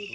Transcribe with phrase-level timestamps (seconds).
[0.00, 0.06] 夜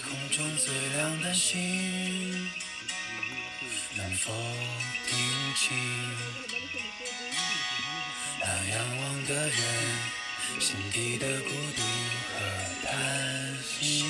[0.00, 1.58] 空中最亮的星，
[3.96, 4.32] 能否
[5.08, 5.18] 听
[5.56, 6.47] 清？
[9.28, 9.52] 那仰望的人
[10.58, 11.82] 心底的孤独
[12.32, 12.38] 和
[12.86, 12.88] 叹
[13.62, 14.04] 息。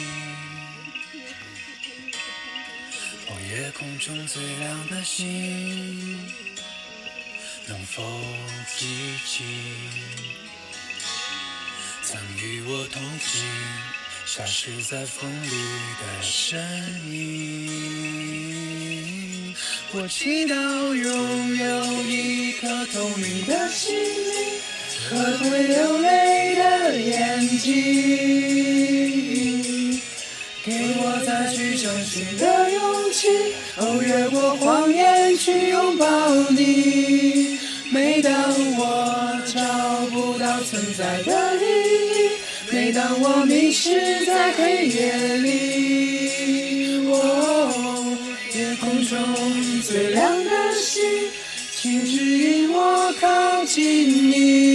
[3.26, 6.32] 哦，夜空中最亮的星，
[7.66, 8.02] 能否
[8.76, 9.45] 记起
[12.02, 13.45] 曾与我同行？
[14.24, 15.50] 消失在风里
[16.00, 16.59] 的身
[17.10, 17.88] 影。
[19.90, 20.54] 我祈祷
[20.95, 24.57] 拥有一颗透明的心灵
[25.07, 27.73] 和会流泪的眼睛，
[30.65, 33.29] 给我再去相信的勇气。
[33.77, 36.07] 哦，越过谎言去拥抱
[36.51, 37.59] 你。
[37.90, 38.32] 每当
[38.77, 39.60] 我找
[40.10, 42.30] 不到存在的意义。
[42.71, 48.15] 每当我迷失在黑夜里，哦，
[48.55, 49.18] 夜空中
[49.80, 51.02] 最亮的星，
[51.80, 53.07] 请指引我
[53.79, 54.68] 靠近你。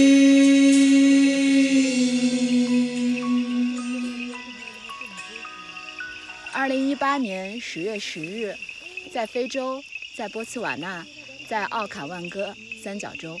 [6.52, 8.56] 二零一八年十月十日，
[9.12, 9.84] 在非洲，
[10.16, 11.04] 在波茨瓦纳，
[11.46, 13.38] 在奥卡万戈三角洲，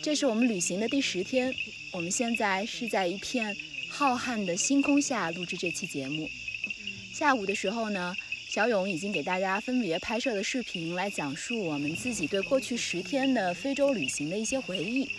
[0.00, 1.52] 这是我们旅行的第十天。
[1.90, 3.56] 我们现在是在一片
[3.88, 6.30] 浩瀚的星空下录制这期节目。
[7.12, 8.14] 下午的时候呢，
[8.54, 15.10] 小勇已经给大家分别拍摄了视频，来讲述我们自己对过去十天的非洲旅行的一些回忆。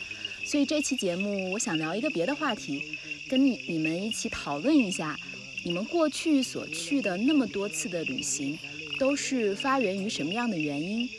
[0.46, 2.98] 所以这期节目，我想聊一个别的话题，
[3.28, 5.20] 跟你你们一起讨论一下，
[5.66, 8.58] 你们过去所去的那么多次的旅行，
[8.98, 11.10] 都是发源于什么样的原因？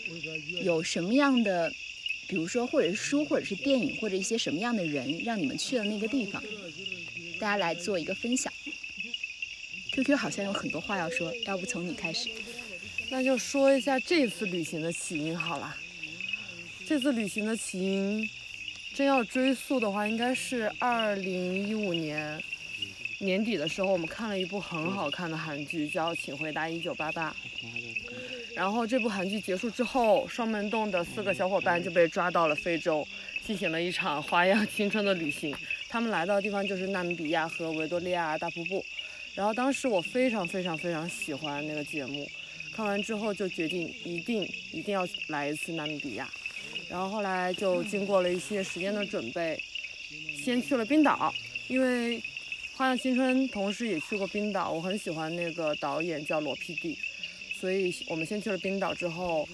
[0.64, 1.70] 有什么样的？
[2.28, 6.42] 比如说，或者是书，或者是电影，或者一些什么样的人，让你们去了那个地方，
[7.38, 8.50] 大家来做一个分享。
[9.96, 12.28] QQ 好像有很多话要说，要不从你开始？
[13.08, 15.74] 那就说一下这次旅行的起因好了。
[16.86, 18.28] 这次旅行的起因，
[18.94, 22.38] 真要追溯的话，应该是二零一五年
[23.20, 27.30] 年底的时候，我们看了一部很好看的韩剧，叫《请回答一九八八》。
[28.54, 33.06] 然后这部韩剧结束之后，双门洞的四个小伙伴就被抓到了非洲，
[33.46, 35.56] 进行了一场花样青春的旅行。
[35.88, 38.84] 他们来到的地方就是纳米比亚和维多利亚大瀑布。
[39.36, 42.26] 然后当时我非常非常非常喜欢那个节目，
[42.74, 44.42] 看完之后就决定一定
[44.72, 46.28] 一定要来一次纳米比亚。
[46.88, 49.62] 然后后来就经过了一些时间的准备，
[50.42, 51.32] 先去了冰岛，
[51.68, 52.22] 因为
[52.76, 56.96] 花样青春同时也去过冰岛，我很喜欢那个导演叫罗 PD。
[57.60, 59.48] 所以我们先去了冰岛，之后，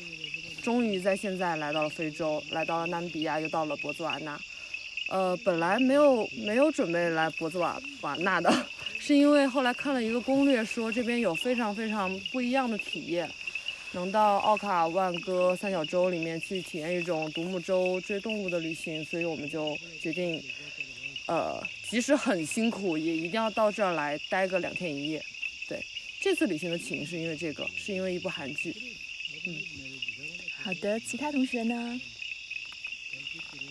[0.62, 4.40] 终于在现在来到了非洲，来到了纳米比亚，又到了博兹瓦纳。
[5.08, 8.50] 呃，本来没有没有准备来博兹瓦瓦纳的，
[9.04, 13.28] 是因为后来看了一个攻略，说这边有非常非常不一样的体验，
[13.90, 20.40] 能到奥卡万戈三角洲里面去体验一种独木舟追动物的旅行，所以我们就决定，
[21.26, 25.20] 呃，即使很辛苦，也一定要到这儿来待个两天一夜。
[25.68, 25.84] 对
[26.20, 28.72] 这次旅行的起因是因为这个，是因为一部韩剧。
[29.48, 29.56] 嗯，
[30.62, 32.00] 好的，其他同学呢？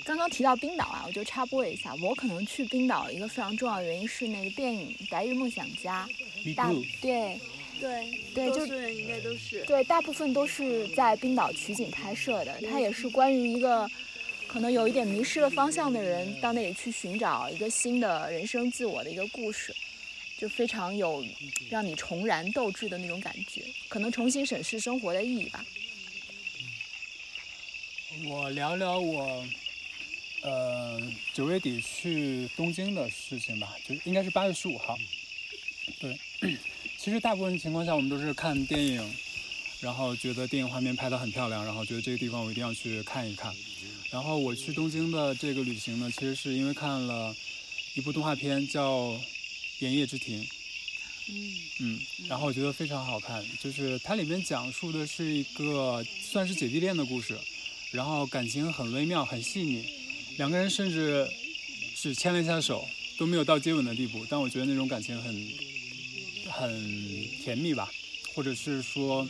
[0.04, 6.08] 刚刚提到冰岛啊，我就插播一下，我可能去冰岛一个非常重要的原因是那个电影《白日梦想家》。
[6.56, 7.40] 大对
[7.80, 12.60] 对对，就是应该都是对，大部分都是在冰岛取景拍摄的。
[12.70, 13.90] 它也是关于一个
[14.48, 19.76] 可能有一点迷失了方向的人，到那里去寻找一个新的人生自我的一个故事。
[20.38, 21.24] 就非常有
[21.70, 25.64] 让你重燃斗志的那种感觉，可能重新审视生活的意义吧。
[28.28, 29.46] 我聊聊我，
[30.42, 31.00] 呃，
[31.34, 34.98] 九月底去东京的事情吧，就应该是八月十五号。
[36.00, 36.18] 对，
[36.98, 39.16] 其实大部分情况下我们都是看电影，
[39.80, 43.54] 然后觉得电影画面拍得很漂亮，然后觉得这个地方我一定要去看一看。
[44.10, 47.36] 然后我去东京的这个旅行呢，其实是因为看了
[47.94, 49.20] 一部动画片叫。
[49.84, 50.44] 《盐业之庭》，
[51.28, 57.36] 嗯嗯，然后我觉得非常好看，就是它里面讲述的是一个算是姐弟恋的故事，
[57.90, 59.84] 然后感情很微妙、很细腻，
[60.38, 61.28] 两个人甚至
[61.96, 62.88] 只牵了一下手，
[63.18, 65.48] 都没有到接吻的地步，但我觉得那种感情很
[66.50, 67.92] 很甜蜜吧，
[68.34, 69.28] 或者是说，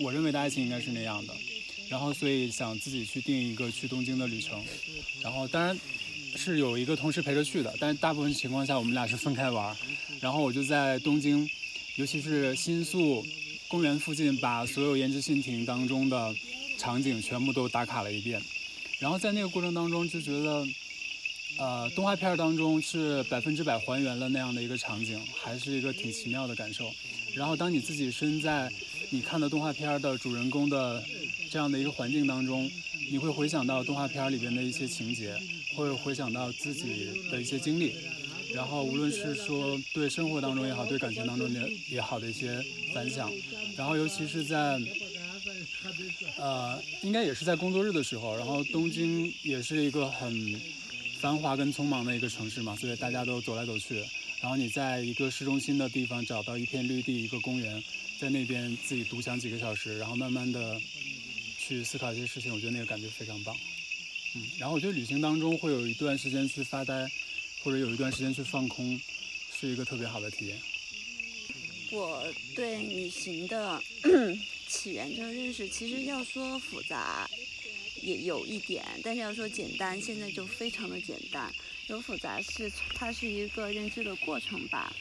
[0.00, 1.34] 我认为的爱情应该是那样的，
[1.88, 4.64] 然后所以想自己去定一个去东京的旅程，
[5.22, 5.78] 然后当然。
[6.36, 9.74] 是有一个同事陪着去的，但是大部分情况下我们俩是分开玩。
[10.20, 11.48] 然后我就在东京，
[11.96, 13.26] 尤其是新宿
[13.66, 16.32] 公园附近，把所有胭脂信亭当中的
[16.76, 18.40] 场景全部都打卡了一遍。
[18.98, 20.66] 然后在那个过程当中就觉得，
[21.58, 26.92] 呃，动画片当中是百分之百还原了那样的一个场景，还是一个挺奇妙的感受。
[27.34, 28.68] 然后当你自己身在
[29.10, 31.04] 你看的动画片的主人公的
[31.48, 32.68] 这样的一个环境当中，
[33.08, 35.38] 你会回想到动画片里边的一些情节，
[35.76, 37.94] 会回想到自己的一些经历，
[38.52, 41.60] 然后无论是说对生活当中也好，对感情当中也
[41.90, 42.60] 也好的一些
[42.92, 43.32] 反响，
[43.76, 44.80] 然后尤其是在。
[46.38, 50.60] 呃，应该也是在工作日的时候，然后东京也是一个很
[51.20, 54.04] 繁华跟匆忙的一个城市嘛，所以大家都走来走去。
[54.40, 57.82] 然后你在一个市中心的地方找到一片绿地，一个公园，
[58.20, 60.80] 在那边自己独享几个小时，然后慢慢的
[61.58, 63.56] 去思考一些事情，我觉得那个感觉非常棒。
[64.34, 67.10] 嗯，然后我觉得旅行当中会有一段时间去发呆，
[67.62, 69.00] 或者有一段时间去放空，
[69.58, 70.58] 是一个特别好的体验。
[71.90, 72.24] 我
[72.54, 73.82] 对旅行的。
[74.68, 77.28] 起源这个认识，其实要说复杂，
[78.02, 81.50] 也有一点；但是要说简单，现在就非常的简单。
[81.88, 84.94] 有复杂是它是一个认知的过程吧。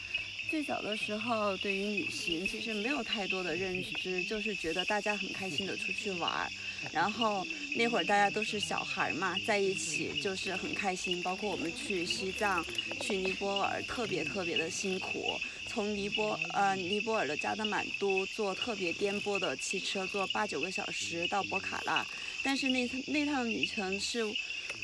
[0.49, 6.49] 最早的时候，对于旅行其实没有太多的认知，就是觉得大家很开心的出去玩儿。
[6.93, 11.21] 然后那会儿大家都是小孩嘛，在一起就是很开心。
[11.21, 12.65] 包括我们去西藏、
[13.01, 15.37] 去尼泊尔，特别特别的辛苦。
[15.67, 22.05] 从尼泊呃尼泊尔的加德满都坐特别颠簸的汽车，坐八九个小时到博卡拉。
[22.43, 24.23] 但是那那趟旅程是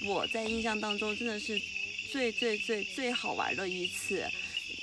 [0.05, 1.59] 我在印象当中真的是
[2.11, 4.29] 最最最最好玩的一次，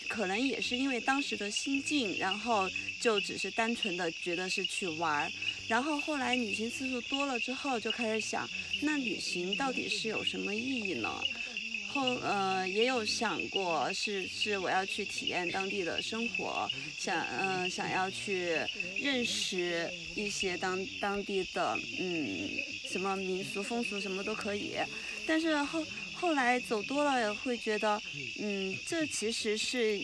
[0.08, 2.68] 可能也是因为当时的心境，然后
[2.98, 5.30] 就只是单纯的觉得是去玩。
[5.68, 8.48] 然后后来旅行次数多了之后，就开始想，
[8.82, 11.22] 那旅行到底是有什么意义呢？
[11.92, 18.56] 后呃也有想过是是我要去体验当地的生活，想嗯想要去
[18.96, 22.48] 认识一些当当地的嗯
[22.88, 24.76] 什么民俗风俗什么都可以，
[25.26, 25.84] 但是后
[26.14, 28.00] 后来走多了也会觉得
[28.38, 30.00] 嗯这其实是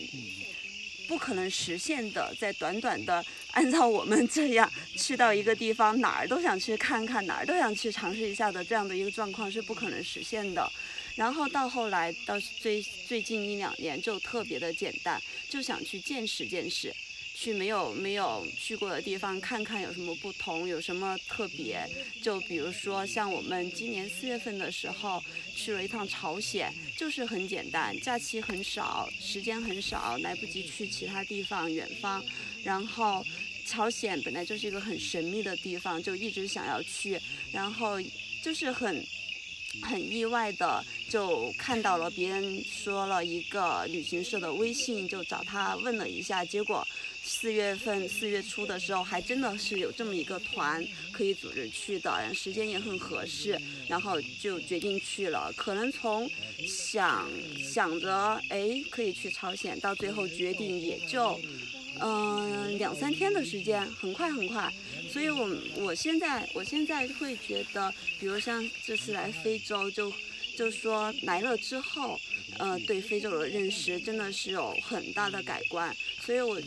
[1.07, 10.69] 不可能实现的，在短短的按照我们这样 去到一个地方哪儿都想去看看哪儿都想去尝试一下的这样的一个状况是不可能实现的。
[11.17, 15.19] 然后到后来，到最最近一两年就特别的简单，
[15.49, 16.93] 就想去见识见识，
[17.33, 21.89] 去没有没有去过的地方看看有什么不同，有什么特别。
[22.21, 25.19] 就比如说像我们今年四月份的时候
[25.55, 32.23] 去了一趟朝鲜，就是很简单，假期很少，时间很少，来不及去其他地方远方。
[32.63, 33.25] 然后
[33.65, 37.19] 朝鲜本来就是一个很神秘的地方，就一直想要去，
[37.51, 37.99] 然后
[38.43, 39.03] 就是很。
[39.83, 46.85] 很意外的就看到了别人说了一个旅行社的微信，就找他问了一下，结果
[47.23, 55.51] 四月份四月初的时候还真的是有这么一个团可以组织去的，时间也很合适，然后就决定去了。
[55.53, 56.29] 可能从
[56.67, 57.29] 想
[57.63, 61.39] 想着哎可以去朝鲜，到最后决定也就
[62.01, 64.71] 嗯两三天的时间，很快很快。
[65.11, 70.11] 所以，我我现在我现在会觉得，比如像这次来非洲，就
[70.55, 72.19] 就说来了之后，
[72.57, 75.95] 呃，对非洲的认识真的是有很大的改观。
[76.25, 76.61] 所以我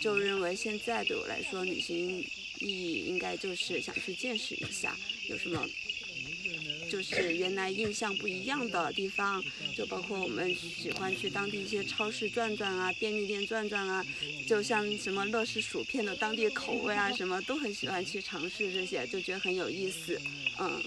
[0.00, 2.20] 就认为，现在对我来说，旅行
[2.60, 4.96] 意义应该就是想去见识一下
[5.28, 5.66] 有什么。
[6.92, 9.42] 就是原来印象不一样的地方，
[9.74, 14.04] 就包括我们喜欢去当地一些超市转转啊，便利店转转啊，
[14.46, 20.20] 就像什么乐事薯片的当地口味啊，什么都很喜欢去尝试这些，就觉得很有意思。
[20.58, 20.82] 嗯，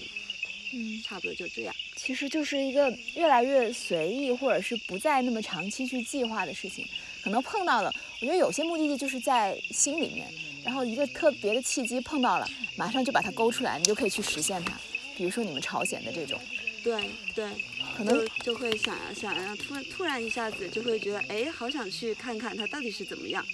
[0.74, 1.74] 嗯，差不多就这样。
[1.96, 6.86] 其实就是一个越来越随意，或者是不再那么长期去计划的事情。
[7.20, 10.32] 可能碰到了，我觉得有些目的地就是在心里面，
[10.62, 14.78] 然后一个特别的契机碰到了，马上就把它勾出来，你就可以去实现它。
[15.16, 16.38] 比如说你们朝鲜的这种，
[16.84, 17.48] 对对，
[17.96, 23.44] 可能就会想想要突然突然一下子就会觉得，哎，好想去看看它到底是怎么样，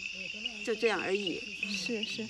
[0.64, 1.40] 就这样而已。
[1.70, 2.26] 是是，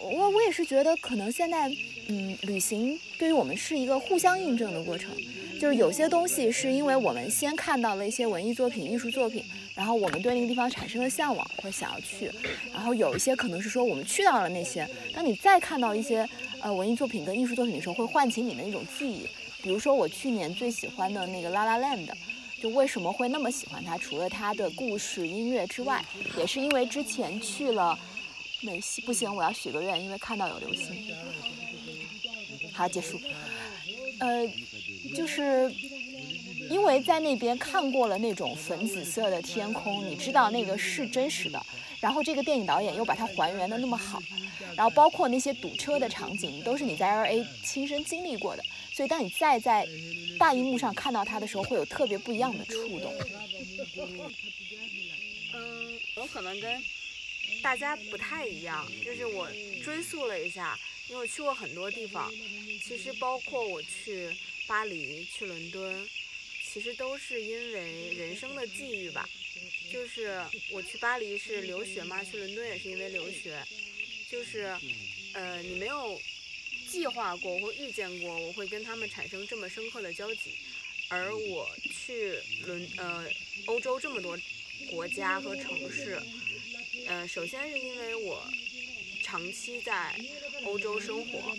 [0.00, 1.68] 我我也是觉得，可能现在，
[2.08, 5.10] 嗯，旅行对于我们是一个互相印证的过程，
[5.58, 9.42] 就是有些东西是因为我们先看到了一些文艺作品、艺术作品，
[9.74, 12.30] 然后我们对那个地方产生了向往，会想要去，
[12.72, 16.28] 然后有一些可能是说我们去到了那些，当你再看到一些。
[16.60, 19.26] 呃，文艺作品跟艺术作品的时候，会唤起你的那种记忆。
[19.62, 22.06] 比如说，我去年最喜欢的那个《La La Land》，
[22.60, 23.96] 就为什么会那么喜欢它？
[23.98, 26.04] 除了它的故事、音乐之外，
[26.36, 27.98] 也是因为之前去了
[28.62, 29.00] 美西。
[29.02, 31.14] 不行，我要许个愿，因为看到有流星。
[32.72, 33.20] 好，结束。
[34.20, 34.48] 呃，
[35.14, 35.72] 就是
[36.70, 41.64] 因为在那边看过了那种粉紫色的天空，你知道那个是真实的。
[42.00, 44.22] 然后这个电影导演又把它还原的那么好，
[44.76, 48.62] 然后包括那些堵车的场景，都是你在 L A 亲身经历过的。
[48.92, 49.86] 所以当你再在
[50.38, 53.12] 大荧幕上看到它的时候，会有特别不一样的触动。
[55.54, 56.82] 嗯，我可能跟
[57.62, 59.48] 大家不太一样，就是我
[59.84, 60.78] 追溯了一下，
[61.08, 62.30] 因为我去过很多地方，
[62.84, 64.30] 其实包括我去
[64.66, 66.08] 巴黎、去伦敦，
[66.64, 69.28] 其实都是因为人生的际遇吧。
[69.92, 73.62] 就是我去巴黎是留学嘛，去伦敦也是因为留学，
[74.30, 74.76] 就是
[75.32, 76.20] 呃，你没有
[76.90, 80.56] 计划过或预见过我会跟他们产生这么深刻的交集，
[81.08, 83.28] 而我去伦呃
[83.66, 84.38] 欧洲这么多
[84.90, 86.20] 国家和城市，
[87.06, 88.46] 呃，首先是因为我
[89.22, 90.18] 长期在
[90.64, 91.56] 欧洲生活，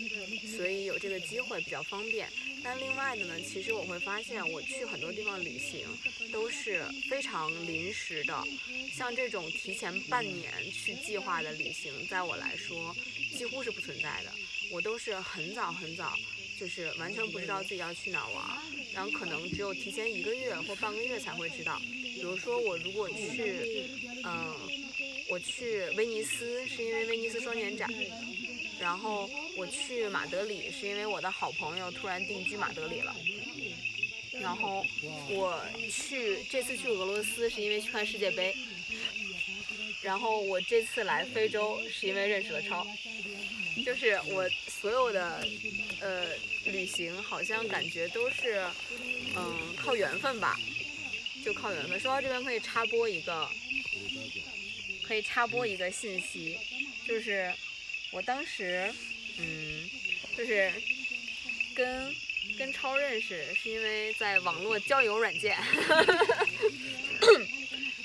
[0.56, 2.28] 所以有这个机会比较方便。
[2.62, 5.86] 但另外的呢，其实我会发现，我去很多地方旅行
[6.30, 8.44] 都是非常临时的，
[8.92, 12.94] 像这种提前半年去计划的旅行，在我来说
[13.36, 14.32] 几乎是不存在的。
[14.70, 16.16] 我都是很早很早，
[16.58, 18.58] 就是完全不知道自己要去哪玩，
[18.92, 21.80] 然后可能只有提前一个月或半个月才会知道。
[22.02, 23.88] 比如说我如果去，
[24.24, 24.54] 嗯，
[25.28, 27.88] 我去威尼斯是因为威尼斯双年展。
[28.78, 33.14] 然后我去马德里是因为我的好朋友突然定居马德里了。
[34.40, 34.84] 然后
[35.28, 38.54] 我去这次去俄罗斯是因为去看世界杯。
[40.02, 42.86] 然后我这次来非洲是因为认识了超。
[43.84, 45.46] 就是我所有的
[46.00, 46.26] 呃
[46.64, 48.64] 旅行好像感觉都是
[49.36, 50.58] 嗯靠缘分吧，
[51.44, 52.00] 就靠缘分。
[52.00, 53.48] 说到这边可以插播一个，
[55.02, 56.58] 可以插播一个信息，
[57.06, 57.52] 就是。
[58.12, 58.92] 我当时，
[59.38, 59.88] 嗯，
[60.36, 60.72] 就是
[61.76, 62.12] 跟
[62.58, 65.56] 跟超认识，是因为在网络交友软件。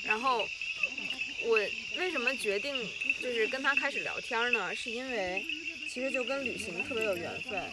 [0.05, 0.47] 然后
[1.43, 1.57] 我
[1.97, 2.75] 为什么决定
[3.21, 4.73] 就是跟他开始聊天呢？
[4.75, 5.43] 是因为
[5.89, 7.71] 其实就跟旅行特别有缘分，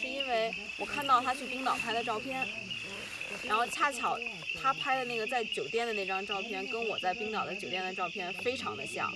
[0.00, 2.46] 是因为我看到他去冰岛拍的照片，
[3.44, 4.18] 然后恰巧
[4.60, 9.12] 他拍的那个在酒店的那张照片，跟我在冰岛的酒店的照片非常的像。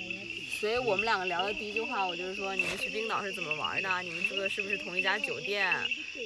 [0.60, 4.02] 所以我们两个聊的第一句话，我就是说你们去冰岛是怎么玩的？
[4.02, 5.74] 你们住的是不是同一家酒店？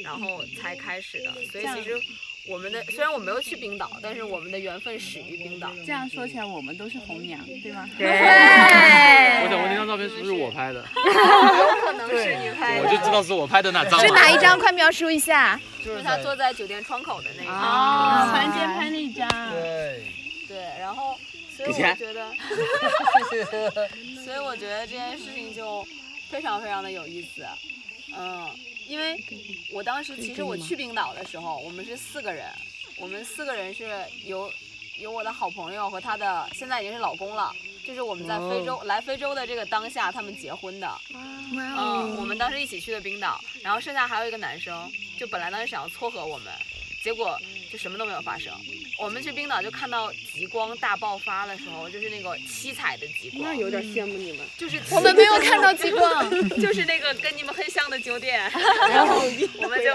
[0.03, 1.33] 然后才开始的。
[1.51, 1.99] 所以其实
[2.49, 5.71] 我们的虽然我没有去冰岛，但是我们的缘分始于冰岛。
[5.87, 7.89] 这样说起来，我们都是红娘，对吗？
[7.99, 8.07] 对。
[8.09, 10.81] 我想问那张照片是不是我拍的？
[10.95, 12.85] 有可能是你拍的。
[12.85, 13.99] 我就知道是我拍的那张。
[14.01, 14.59] 是哪一张？
[14.59, 15.61] 快描述一下。
[15.85, 17.55] 就是他坐在酒店窗口的那一张。
[17.55, 19.29] 啊，团结拍那张。
[19.53, 20.05] 对。
[20.49, 21.19] 对，然后。
[21.59, 22.31] 所以我觉得，
[24.25, 25.85] 所以我觉得这件事情就
[26.31, 27.45] 非常非常的有意思，
[28.17, 28.49] 嗯，
[28.89, 29.23] 因为
[29.71, 32.47] 我当时其实我去冰岛的时候，我们是四个人，
[32.97, 33.87] 我们四个人是
[34.25, 34.51] 有
[34.99, 37.53] 有我的好朋友和他的现在已经是老公了，
[37.87, 41.01] 就是我们在非洲来非洲的这个当下他们结婚的，
[41.53, 46.53] 嗯，我们当时一起去的冰岛，然后剩下还有一个男生，就本来当时想要撮合我们，
[47.03, 47.39] 结果
[47.71, 48.53] 就什么都没有发生。
[48.99, 53.43] 我们去冰岛就看到极光大爆发的时候，就是那个七彩的极光。
[53.45, 54.47] 那有点羡慕你们。
[54.57, 58.41] 就是我们没有看到极光， 就是那个跟你们很像的酒店。
[58.91, 59.17] 然后
[59.63, 59.95] 我们就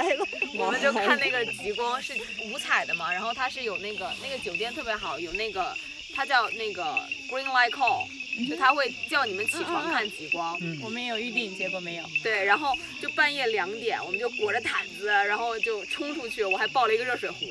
[0.60, 2.14] 我们就看那个极光是
[2.46, 5.76] 五彩的嘛，然后它是有那个那个酒店特别好，有那个
[6.16, 6.84] 它叫那个
[7.30, 8.08] Green Light Call，
[8.50, 10.60] 就他会叫你们起床看极光。
[10.82, 12.06] 我们也有预定，结果没有。
[12.22, 17.46] 对，然后就半夜两点，我们就裹着毯子，然后就冲出去，我还抱了一个热水壶。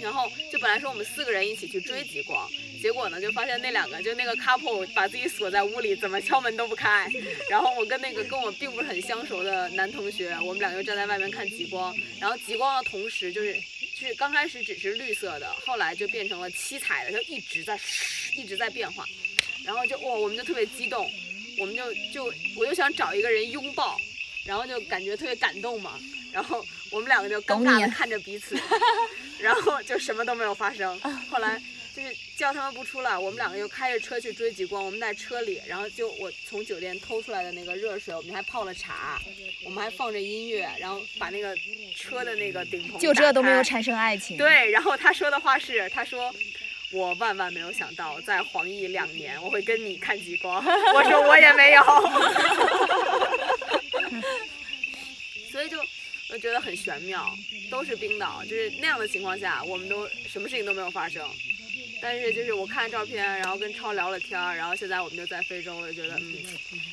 [0.00, 2.48] 然后就本来说我们四个人一起去追极光，
[2.80, 7.06] 结果呢就发现那两个就那个 couple 把自己锁在屋里，怎么敲门都不开。
[7.50, 11.94] 然后我跟那个跟我并不是很相熟的男同学，我们两个站在外面看极光。
[12.18, 13.52] 然后极光的同时就是
[13.94, 17.78] 就是刚开始只是绿色的，后来就变成了七彩的，就一直在
[18.38, 19.04] 一直在变化。
[19.64, 21.10] 然后就哇，我们就特别激动，
[21.58, 22.24] 我们就就
[22.56, 23.96] 我就想找一个人拥抱，
[24.44, 25.98] 然后就感觉特别感动嘛。
[26.32, 28.56] 然后我们两个就尴尬的看着彼此，
[29.40, 30.96] 然后就什么都没有发生。
[31.28, 31.60] 后来
[31.92, 34.84] 就是叫他们不出来，我们两个又开着车去追极光。
[34.84, 39.20] 我们在车里，然后就我从酒店偷出来的那个热水，我们还泡了茶，
[39.64, 41.52] 我们还放着音乐，然后把那个
[41.96, 44.36] 车的那个顶棚就这都没有产生爱情。
[44.36, 46.32] 对，然后他说的话是，他说
[46.92, 50.62] 我万万没有想到，在黄奕两年我会跟你看极光。
[50.94, 51.82] 我说我也没有。
[55.50, 55.78] 所以就。
[56.32, 57.28] 我觉得很玄妙，
[57.68, 61.28] 都是冰岛，就是那样的情况下，我们都什么事情都没有发生。
[62.00, 66.36] 但是就是我看照片，然后跟超聊了天儿，然后现在我们就在非洲，我就觉得嗯，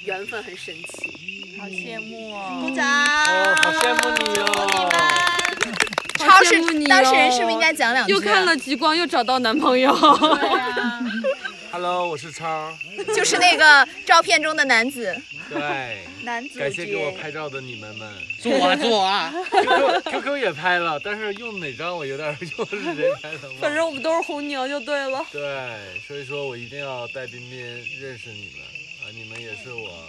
[0.05, 2.63] 缘分很神奇，好羡慕哦！
[2.63, 2.83] 鼓掌！
[3.05, 5.16] 哦，好羡慕你哦！
[6.17, 8.13] 超市当事人是不是哦应该讲两句？
[8.13, 9.93] 啊又看了极光，又找到男朋友。
[11.71, 12.75] Hello，我是超。
[13.15, 15.15] 就是那个照片中的男子。
[15.49, 18.11] 对，男子感谢给我拍照的你们们。
[18.41, 19.33] 是我啊， 是我啊。
[20.05, 23.57] QQ 也拍了，但是用哪张我有点用是谁拍的吗？
[23.61, 25.23] 反正我们都是红娘就对了。
[25.31, 27.59] 对，所以说我一定要带彬彬
[27.99, 28.61] 认识你们
[29.03, 29.11] 啊！
[29.13, 30.03] 你们也是我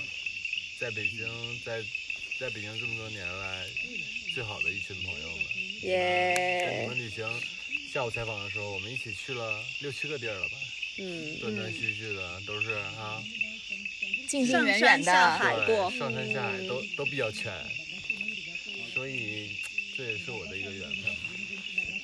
[0.80, 1.26] 在北京
[1.64, 1.82] 在
[2.40, 3.64] 在北京这么多年来
[4.34, 5.44] 最好的一群朋友们。
[5.82, 7.26] 耶，们旅行，
[7.92, 10.56] 下午采访的时候，我们一起去了六七个地儿了吧？
[10.98, 13.22] 嗯，断断续续的都是啊，
[14.26, 17.52] 近近上远远山下的，海过，上山下海都都比较全，
[18.92, 19.56] 所以
[19.96, 21.14] 这也是我的一个缘分。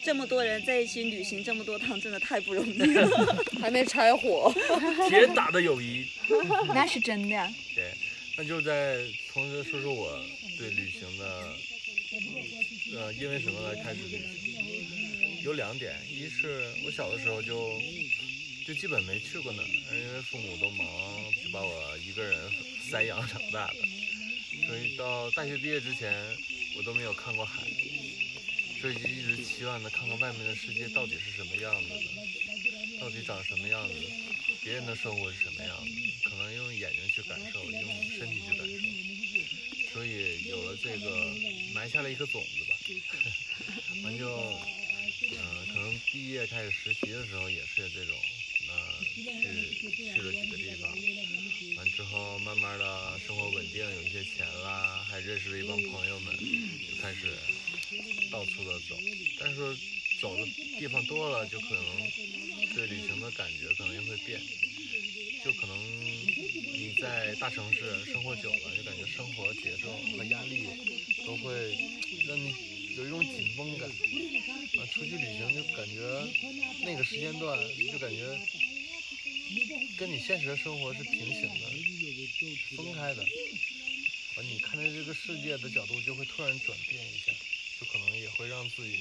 [0.05, 3.09] 这么多人在一起旅行这么多趟，真的太不容易了。
[3.61, 4.55] 还没柴火。
[5.09, 6.07] 铁打的友谊。
[6.69, 7.53] 那是真的。
[7.75, 7.91] 对，
[8.37, 8.99] 那就在
[9.33, 10.23] 同时说说我
[10.59, 11.57] 对旅行的，
[12.93, 15.43] 呃，因为什么来开始旅行？
[15.43, 17.81] 有两点，一是我小的时候就
[18.67, 20.87] 就基本没去过哪儿，因为父母都忙，
[21.43, 22.51] 就把我一个人
[22.89, 23.77] 塞养长大的，
[24.67, 26.13] 所以到大学毕业之前，
[26.77, 27.63] 我都没有看过海，
[28.81, 33.95] 所以就一直期望着看看外面的世界到底是什么样子的，到底长什么样子，
[34.63, 35.91] 别人的生活是什么样子，
[36.29, 37.83] 可能用眼睛去感受，用
[38.19, 41.35] 身体去感受，所以有了这个，
[41.75, 42.64] 埋下了一颗种子
[44.05, 44.27] 吧，完就，
[45.33, 48.15] 嗯、可能毕业开始实习的时候也是这种，
[48.69, 49.05] 呃，
[49.41, 50.95] 去去了几个地方，
[51.77, 56.37] 完之后慢慢的生活稳定，有一些钱啦，还认识了一帮朋友们，
[56.91, 57.35] 就开始
[58.31, 58.99] 到处的走，
[59.39, 59.75] 但是说
[60.21, 60.47] 走的
[60.79, 62.13] 地方多了，就可能
[62.75, 64.41] 对旅行的感觉可能也会变，
[65.43, 65.77] 就可能
[66.77, 70.69] 你在大城市生活久了，就感觉生活节奏和压力
[71.25, 71.75] 都会
[72.27, 72.53] 让你
[72.97, 73.91] 有一种紧绷感。
[74.75, 76.03] 啊，出去旅行就感觉
[76.83, 77.57] 那个时间段
[77.93, 78.27] 就感觉
[79.97, 81.71] 跟你现实的生活是平行的，
[82.77, 83.23] 分开的。
[83.23, 87.33] 啊，你看待这个世界的角度就会突然转变一下，
[87.79, 88.99] 就可能也会让自己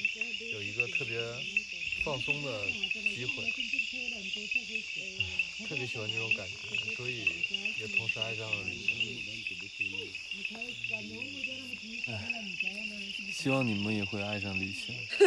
[0.52, 1.18] 有一个特别
[2.04, 2.70] 放松的
[3.16, 3.52] 机会。
[5.68, 7.26] 特别喜欢这种感觉，所以
[7.80, 8.94] 也同时爱上了旅行。
[13.32, 14.96] 希望你们也会爱上旅行。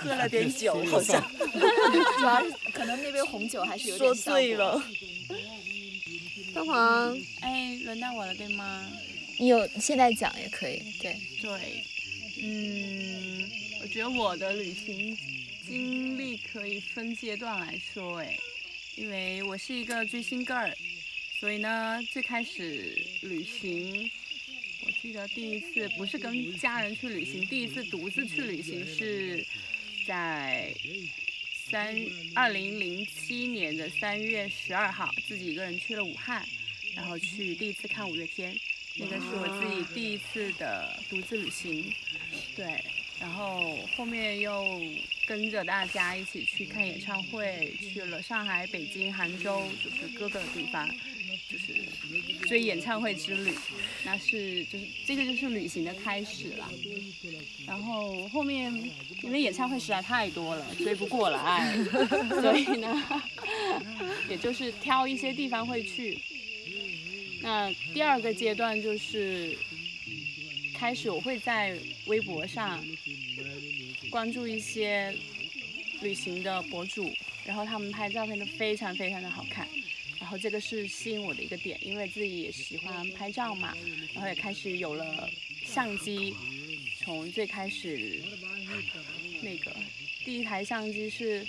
[0.00, 1.20] 喝了点酒，好像
[2.18, 4.40] 主要是可能那杯红酒还是有点说效果。
[4.40, 4.82] 醉了。
[6.54, 8.90] 大黄，哎，轮到我了，对吗？
[9.38, 11.16] 你有现在讲也可以，对。
[11.40, 11.84] 对，
[12.42, 13.50] 嗯，
[13.82, 15.16] 我觉得我的旅行
[15.66, 18.36] 经历可以分阶段来说，哎，
[18.96, 20.72] 因为我是一个追星 girl，
[21.38, 24.19] 所以呢，最开始旅行，我
[25.00, 29.44] 记得第一次不是跟家人去旅行，第一次独自去旅行是
[30.06, 30.74] 在
[31.70, 31.96] 三
[32.34, 36.46] 二零零七年的三月十二号，自己一个人去了武汉，
[36.94, 38.54] 然后去第一次看五月天。
[38.96, 41.90] 那个是我自己第一次的独自旅行，
[42.54, 42.84] 对，
[43.20, 44.82] 然后后面又
[45.24, 50.86] 跟着大家一起去看演唱会，去了上海、北京、杭州，就是各个地方，
[51.48, 51.74] 就是
[52.48, 53.54] 追演唱会之旅，
[54.18, 56.70] 是就是这个就是旅行的开始了。
[57.66, 58.72] 然后后面
[59.22, 61.76] 因为演唱会实在太多了，追不过来，
[62.40, 63.22] 所以呢，
[64.28, 66.18] 也就是挑一些地方会去。
[67.42, 69.56] 那第二个阶段就是
[70.74, 72.84] 开始，我会在微博上
[74.10, 75.14] 关注一些
[76.02, 77.10] 旅行的博主，
[77.44, 79.66] 然后他们拍照片都非常非常的好看，
[80.30, 83.76] 后这个是吸引我的一个点，因为自己也喜欢拍照嘛，
[84.14, 85.28] 然后也开始有了
[85.66, 86.34] 相机，
[87.02, 88.22] 从最开始
[89.42, 89.74] 那个
[90.24, 91.44] 第一台相机是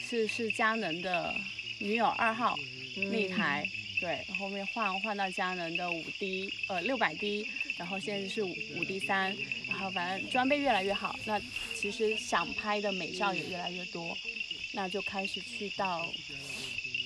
[0.00, 1.34] 是是佳能的
[1.78, 2.58] 女友二号
[2.96, 3.68] 那一台。
[4.00, 7.44] 对，后面换换到佳能的五 D，呃六百 D，
[7.76, 11.40] 然后现在是五五 D 三，然后反正装备越来越好，那
[11.74, 14.16] 其实想拍的美照也越来越多，
[14.70, 16.06] 那就开始去到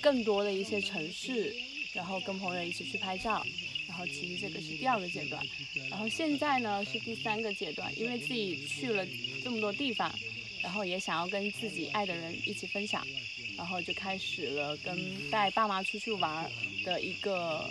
[0.03, 1.55] 更多的一些城市，
[1.95, 3.43] 然后跟朋友一起去拍照，
[3.88, 5.43] 然后其实这个是第二个阶段，
[5.88, 9.07] 然后现在呢是第三个阶段，因为自己去了
[9.43, 10.12] 这么多地方，
[10.61, 13.07] 然后也想要跟自己爱的人一起分享。
[13.55, 16.51] 然后就开始了跟带爸妈出去玩
[16.85, 17.69] 的一个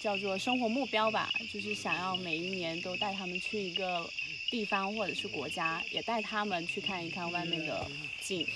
[0.00, 4.10] 叫做生活目标吧，就是想要每一年都带他们去一个
[4.50, 7.86] 地方或者是国家，也带他们去看一看外面的
[8.22, 8.46] 景。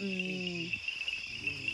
[0.00, 0.70] 嗯，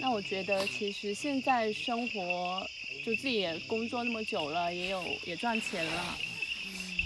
[0.01, 2.69] 那我觉得其实现在生活
[3.05, 6.19] 就自己也工作那么久了，也有也赚钱了，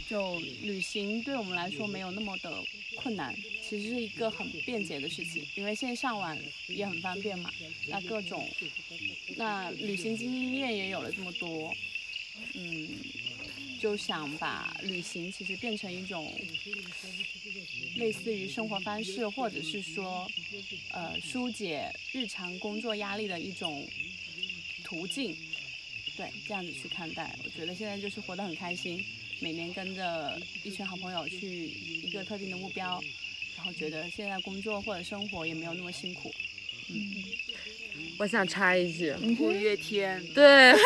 [0.09, 2.53] 就旅行对我们来说没有那么的
[2.97, 7.51] 困难，其实是一个很便捷的事情，因为现在上网也很方便嘛。
[7.87, 8.49] 那各种，
[9.37, 11.75] 那旅行经验也有了这么多，
[12.55, 12.89] 嗯，
[13.79, 16.33] 就想把旅行其实变成一种
[17.97, 20.31] 类似于生活方式，或者是说，
[20.91, 23.89] 呃，疏解日常工作压力的一种
[24.85, 25.37] 途径。
[26.17, 29.05] 对，这样子去看待，我觉得现在就是活得很开心，
[29.39, 33.01] 每年跟着一群好朋友去一个特定的目标，
[33.57, 36.35] 然后觉得现在工作或者生活也没有那么辛苦。
[36.89, 37.25] 嗯，
[38.19, 40.81] 我想插一句，五月天，对，和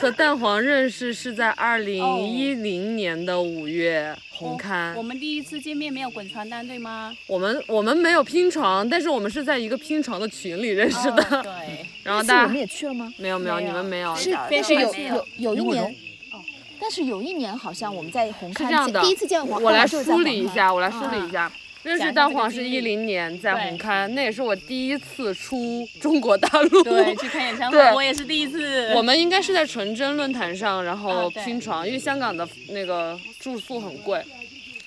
[0.00, 4.94] 和蛋黄认识是在二零一零年的五月红刊。
[4.94, 7.14] 我们第一次见面没有滚床单对吗？
[7.26, 11.22] 我们我们没有拼床，但是我们是在一个拼床的群里认识的。
[11.30, 13.12] 哦对，然后大家我们也去了吗？
[13.18, 14.16] 没有没有，你们没有。
[14.16, 15.84] 是但是有有有一年，
[16.32, 16.40] 哦，
[16.80, 21.52] 但是有一年好像我们在红磡是这样的，见第一次见黄，我来梳理一下，我来梳理一下。
[21.82, 26.82] 认识蛋黄是一零年在红磡，那也是我第一次出中国大陆。
[26.82, 28.92] 对， 去看演唱会，我也是第一次。
[28.94, 34.22] 我们应该是在纯真论坛上，然后拼床，因为香港的那个住宿很贵。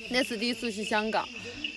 [0.09, 1.27] 那次第一次去香港，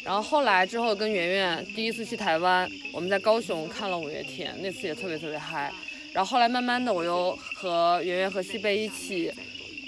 [0.05, 5.73] 然后后来之后跟圆圆第一次去台湾，我们在高雄看了五月天，那次也特别特别嗨。
[6.13, 9.33] 然后后来慢慢的，我又和圆圆和西贝一起，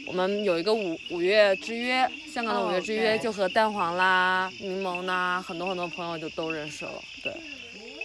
[0.08, 6.92] 我们有一个五五月之约，香港的五月之约，就和蛋黄啦、柠檬啦，很多很多朋友就都认识了。
[7.22, 7.30] 对，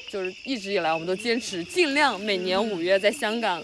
[0.10, 3.64] 就是一直以来我们都坚持尽量每年五月在香港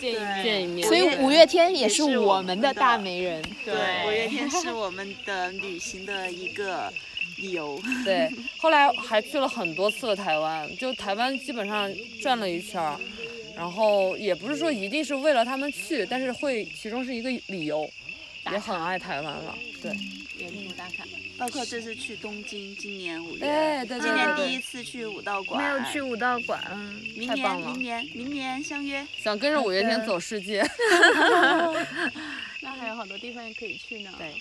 [0.00, 0.44] 见一面。
[0.44, 0.86] 见一面。
[0.86, 3.42] 所以五月天也是是我我们的们的大媒人。
[3.64, 3.74] 对，
[4.06, 6.92] 五月天是我们的旅行的一个
[7.38, 7.76] 理由。
[8.04, 12.96] 对，后来还去了很多次了台湾，就台湾基本上转了一圈儿，
[13.60, 17.86] 然后也不是说一定是为了他们去，但是会其中是一个理由，
[18.50, 19.54] 也很爱台湾了。
[19.82, 19.92] 对，
[20.38, 21.04] 沿途打卡。
[21.36, 26.58] 包括这次去东京，今年五月，哎对对今年对对第一次去武道馆，没有去武道馆，
[27.14, 29.06] 明太棒了年明年明年相约。
[29.18, 30.66] 想跟着五月天走世界。
[32.62, 34.10] 那还有好多地方也可以去呢。
[34.16, 34.32] 对，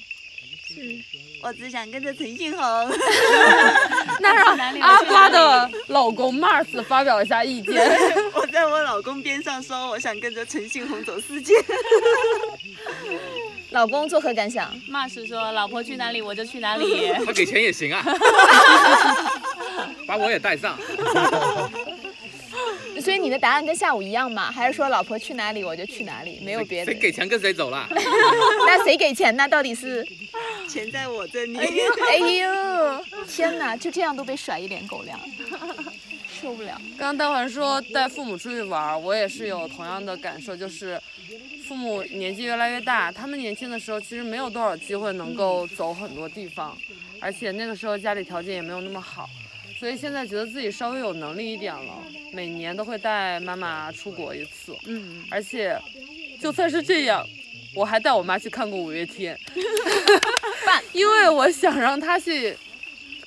[1.41, 2.61] 我只想跟着陈信宏。
[4.19, 7.75] 那让阿瓜的老公 Mars 发表一下意见。
[8.35, 11.53] 我在我老公边上说，我想跟着陈信宏走世界。
[13.71, 17.13] 老公作何感想？？Mars 说老婆去哪里我就去哪里。
[17.25, 18.03] 他给钱也行啊，
[20.07, 20.77] 把我也带上。
[23.01, 24.51] 所以你的答案跟下午一样吗？
[24.51, 26.99] 还是说老婆去哪里我就去哪里，没有别的谁？
[26.99, 27.87] 给钱跟谁走了？
[28.65, 29.47] 那谁给钱呢？
[29.47, 30.05] 到底是？
[30.69, 31.57] 钱在我这里。
[31.57, 35.19] 哎呦，天哪，就这样都被甩一脸狗粮，
[36.41, 36.79] 受不了。
[36.97, 41.01] 刚刚蛋黄说带父母出去玩，我也是有同样的感受，就是
[41.67, 46.77] 父母年纪越来越大，他们年轻的时候其实没有多少机会能够走很多地方，
[47.19, 49.27] 而且那个时候家里条件也没有那么好，
[49.79, 55.79] 所以现在觉得自己稍微有能力一点了，每年都会带妈妈出国一次，嗯，而且
[56.41, 57.25] 就算是这样，
[57.73, 59.39] 我还带我妈去看过五月天，
[60.91, 62.57] 因为我想让她去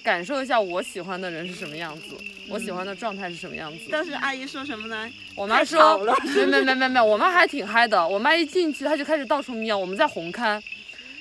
[0.03, 2.09] 感受一下我喜欢的人是什么样子，
[2.51, 3.89] 我喜欢的状态是什么样子。
[3.91, 5.11] 当时阿姨说什么呢？
[5.35, 8.07] 我妈说了，没没没没没，我妈还挺嗨的。
[8.07, 9.79] 我妈一进去，她就开始到处瞄。
[9.79, 10.61] 我们在红磡，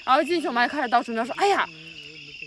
[0.03, 1.65] 然后一进去，我妈就开始到处瞄，说：“哎呀，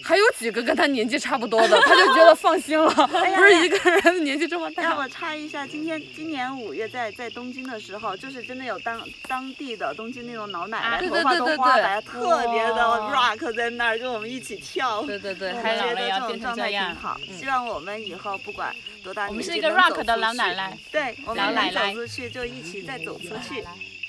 [0.04, 4.82] 还有几个跟他年纪差不多的。”他就觉得放心了， 呀不是一个人年纪这么大。
[4.82, 15.02] 让我插一下，今天今年五月在在东京的时候，就是真的有当当地的东京那种老奶奶，啊头发都对对对对花白，特别的 rock 在那儿跟我们一起跳。
[15.02, 17.18] 对对对，我还觉得这种状态挺好。
[17.28, 20.54] 嗯希望我们以后不管多大年纪，我们是一个 rock 的老奶。
[20.54, 20.78] 奶。
[20.92, 23.64] 对，我们能老奶奶走出去就一起再走出去。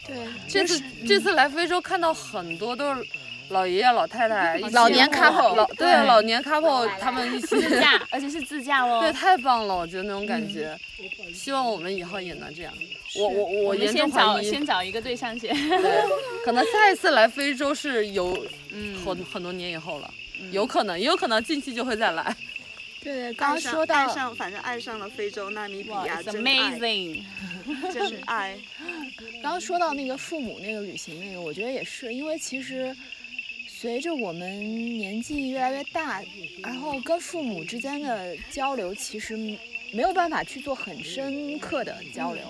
[0.06, 3.02] 对，这次这次来非洲看到很多都是
[3.50, 9.00] 老爷爷老太太一起，老年 couple 老对老年 couple 他们一起自驾，而且是自驾哦。
[9.04, 10.78] 对，太棒了，我觉得那种感觉。
[11.34, 12.74] 希望我们以后也能这样。
[13.18, 15.54] 我我我严重先找怀疑，先找一个对象先。
[15.54, 16.04] 对，
[16.44, 20.14] 可能下一次来非洲是有嗯很很多年以后了，
[20.52, 22.36] 有可能，也有可能近期就会再来。
[23.02, 27.24] 对，刚说到，爱上，反正爱上了非洲纳米比哇亚爱，amazing。
[27.94, 28.58] 真爱。
[29.44, 32.96] 刚刚说到那个父母那个旅行那个，我觉得也是，因为其实
[33.86, 36.20] 随着我们年纪越来越大，
[36.64, 39.38] 然后跟父母之间的交流其实
[39.94, 42.42] 没有办法去做很深刻的交流。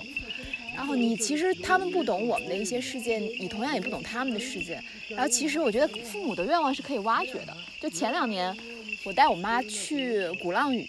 [0.74, 4.82] 然后你其实他们不懂我们的一些事件，你同样也不懂他们的世界。
[5.10, 7.54] 然后其实我觉得父母的愿望是可以挖掘的。
[7.78, 8.56] 就前两年
[9.04, 10.88] 我带我妈去鼓浪屿，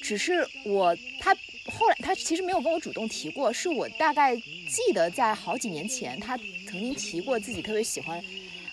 [0.00, 1.34] 只是我她
[1.66, 8.22] 后来她其实没有跟我主动提过，是我大概记得在好几年前她曾经提过自己特别喜欢。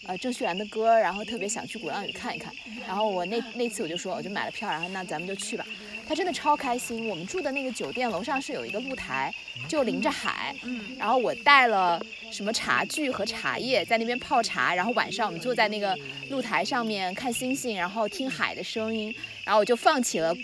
[0.09, 2.51] 呃郑绪岚的歌，然后特别想去鼓浪屿看一看。
[2.87, 5.63] 然后我那那次我就说，我就买了票，然后那咱们就去吧。
[6.07, 7.07] 他真的超开心。
[7.07, 9.31] 我们住的那个酒店楼上是有一个露台，
[9.67, 10.55] 就临着海。
[10.63, 10.95] 嗯。
[10.97, 14.73] 然后我带了什么茶具和茶叶，在那边泡茶。
[14.73, 15.95] 然后晚上我们坐在那个
[16.29, 19.13] 露台上面看星星，然后听海的声音。
[19.45, 20.35] 然后我就放起了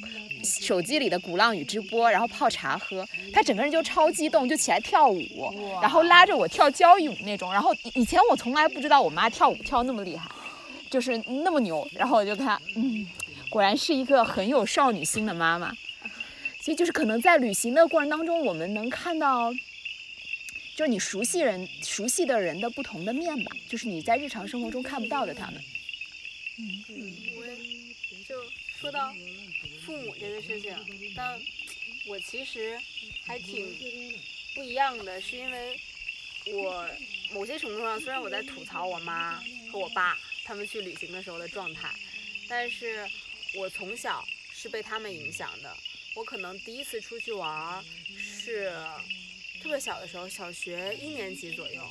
[0.45, 3.05] 手机里的鼓浪屿直播，然后泡茶喝。
[3.33, 7.51] 他整个人就超激动，就起来跳舞，然后拉着我跳交谊舞那种。
[7.51, 10.29] 然后以前我从来不知道我妈跳舞跳那么厉害，
[10.89, 11.85] 就是那么牛。
[11.93, 13.05] 然后我就看，嗯。
[13.47, 15.73] 果然是一个很有少女心的妈妈，
[16.59, 19.53] 所以就是可能在旅行的过程当中，我们能看到，
[20.75, 25.63] 就是你熟悉人、熟悉的人的不同的面吧，就是你在日常生活中看不到的他们。
[26.57, 27.45] 嗯嗯，我
[28.27, 28.35] 就
[28.77, 29.13] 说到
[29.85, 30.75] 父母这个事情，
[31.15, 31.39] 但
[32.07, 32.79] 我其实
[33.25, 33.73] 还挺
[34.53, 35.79] 不一样的，是因为
[36.47, 36.89] 我
[37.31, 41.93] 某些程度上，虽然我在吐槽我妈和我爸他们去旅行的时候的状态，
[42.47, 43.07] 但是。
[43.57, 45.77] 我从小是被他们影响的。
[46.13, 47.81] 我可能第一次出去玩
[48.17, 48.69] 是
[49.61, 51.81] 特别小的时候，小学一年级左右。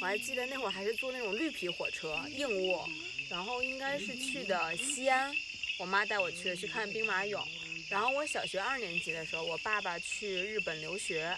[0.00, 2.88] 我还记得那会儿还是坐那种绿皮火车，硬卧。
[3.28, 5.34] 然后应该是去的西安，
[5.78, 7.42] 我妈带我去的，去看兵马俑。
[7.88, 11.34] 然后我小学二年级的时候，我爸爸去日本留学，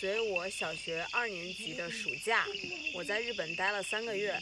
[0.00, 2.46] 所以我小学二年级的暑假，
[2.94, 4.40] 我在日本待了三个月。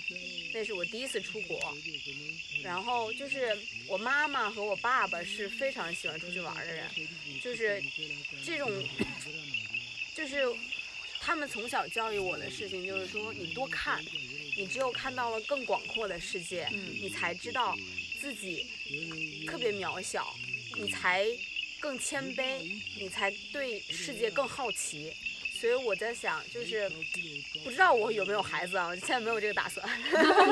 [0.55, 1.77] 那是我第一次出国，
[2.63, 6.87] 然后就是我妈妈和我爸爸是非常喜欢出去玩的人，
[7.43, 7.83] 就是
[8.45, 8.71] 这种，
[10.15, 10.43] 就是
[11.21, 14.05] 他们从小教育我的事情，就是说你多看，
[14.57, 17.75] 你只有看到了更广阔的世界，你才知道
[18.23, 18.65] 自己
[19.49, 20.33] 特别渺小，
[20.77, 21.27] 你才
[21.81, 25.13] 更谦卑，你才对世界更好奇。
[25.61, 26.89] 所以我在想，就是
[27.65, 28.87] 不知道我有没有孩子啊？
[28.87, 29.85] 我现在没有这个打算。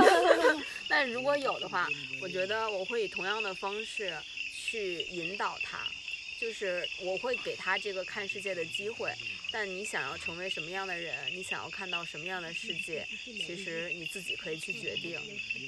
[0.89, 1.87] 但如果有的话，
[2.21, 4.13] 我觉得我会以同样的方式
[4.53, 5.87] 去引导他，
[6.41, 9.13] 就是我会给他这个看世界的机会。
[9.53, 15.21] 但你想要成为什么样的人，你想要看到什么样的世界，其实你自己可以去决定。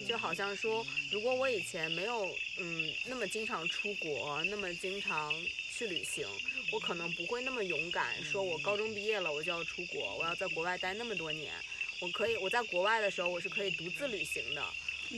[0.06, 5.34] 就好像说，如果我以前没有嗯那么经常出国，那么经常
[5.70, 6.26] 去旅行。
[6.70, 11.52] 我可能不会那么勇敢，说我高中毕业了我就要出国，我要在国外待那么多年。
[12.00, 14.64] 我可以，我在国外的时候我是可以独自旅行的。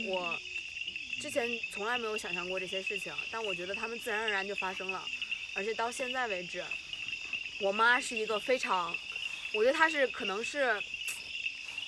[0.06, 0.38] 我
[1.20, 5.06] 之前从来没有想象过这些事情，但我觉得他们自然而然就发生了。
[5.54, 6.64] 而且到现在为止，
[7.60, 8.96] 我妈是一个非常，
[9.52, 10.80] 我觉得她是可能是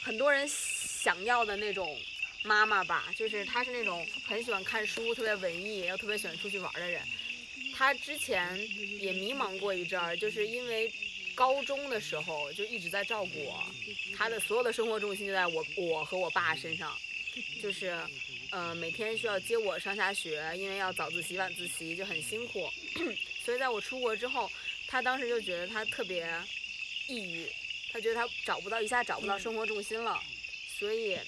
[0.02, 2.00] 很多人想要的那种
[2.42, 7.02] 妈妈吧，就是她是那种很喜欢看书、特别文艺又特别喜欢出去玩的人。
[7.74, 8.58] 她之前
[9.00, 10.90] 也迷茫过一阵儿，就是因为
[11.34, 13.62] 高中的时候就一直在照顾我，
[14.16, 16.96] 他的所有的生活重心就在我我和我爸身上，
[17.62, 17.94] 就是，
[18.50, 22.72] 呃，每天需要接我上下学，因为要早自习晚自习就很辛苦，
[23.44, 24.50] 所以在我出国之后，
[24.86, 26.26] 他当时就觉得他特别
[27.08, 27.46] 抑郁，
[27.92, 30.22] 他觉得他找不到一下找不到生活重心了，
[30.78, 31.18] 所以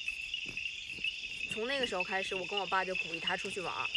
[1.51, 3.89] 从那个时候开始，我跟我爸就鼓励他出去玩儿。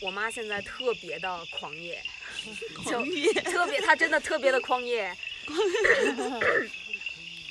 [0.00, 2.00] 我妈现在特别的狂野，
[2.84, 5.12] 狂野，特别，她真的特别的 狂野。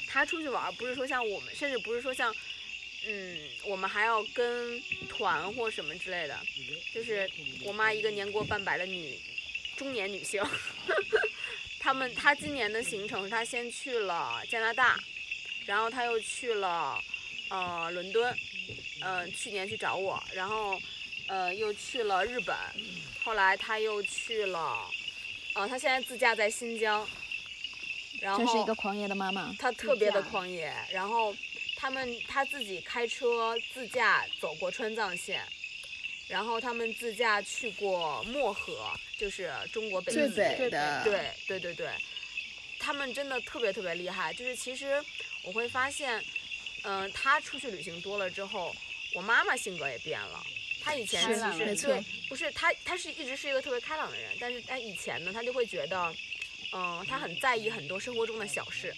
[0.08, 2.34] 她出去玩不是说像我们，甚至不是说像，
[3.06, 6.40] 嗯，我们还要跟团或什么之类的。
[6.94, 7.30] 就是
[7.64, 9.20] 我妈一个年过半百的女
[9.76, 10.42] 中年女性，
[11.82, 14.98] 他们他今年的行程是她先去了加拿大，
[15.66, 16.98] 然后他又去了
[17.50, 18.34] 呃伦敦，
[19.02, 20.80] 嗯，去年去找我，然后。
[21.28, 22.54] 呃，又去了日本，
[23.24, 24.86] 后来他又去了，
[25.54, 27.08] 呃，他现在自驾在新疆，
[28.20, 31.34] 然后这是一个狂野的妈妈，她特别的狂野，然后
[31.78, 35.42] 他们他自己开车自驾走过川藏线，
[36.32, 41.90] 然后他们自驾去过漠河，就是中国北最北的，对对对对，
[42.80, 45.04] 他们真的特别特别厉害，就是其实
[45.44, 46.24] 我会发现，
[46.84, 48.74] 嗯，他出去旅行多了之后，
[49.14, 50.42] 我妈妈性格也变了。
[50.84, 56.16] 他以前其实对，不是他，他是一直是一个特别开朗的人，但是他以前呢，他就会觉得，
[56.72, 58.96] 嗯，他很在意很多生活中的小事，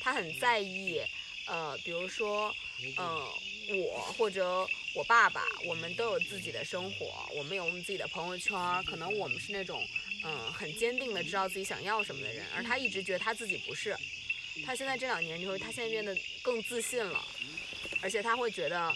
[0.00, 1.00] 他很在意，
[1.46, 2.52] 呃，比如说，
[2.98, 3.28] 嗯，
[3.78, 9.86] 我或者我爸爸，我们都有自己的生活，我们有我们自己的朋友圈，可能我们是那种，
[10.24, 13.96] 嗯，很坚定的知道自己想要什么的人，而他一直觉得他自己不是，
[14.64, 17.24] 他现在这两年就会，他现在变得更自信了。
[18.02, 18.94] 而且他会觉得，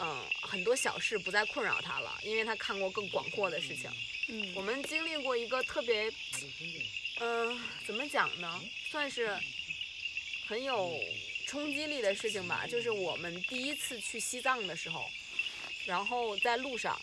[0.00, 3.90] 嗯，很多小事不再困扰他了，因为他看过更广阔的事情。
[4.28, 6.10] 嗯，我们经历过一个特别，
[7.20, 8.62] 嗯，怎么讲呢？
[8.90, 9.38] 算是
[10.46, 10.98] 很有
[11.46, 15.08] 冲击力的事情吧，就是我们第一次去西藏的时候，
[15.86, 17.00] 然后在路上，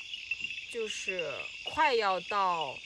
[0.69, 2.77] 就是快要到，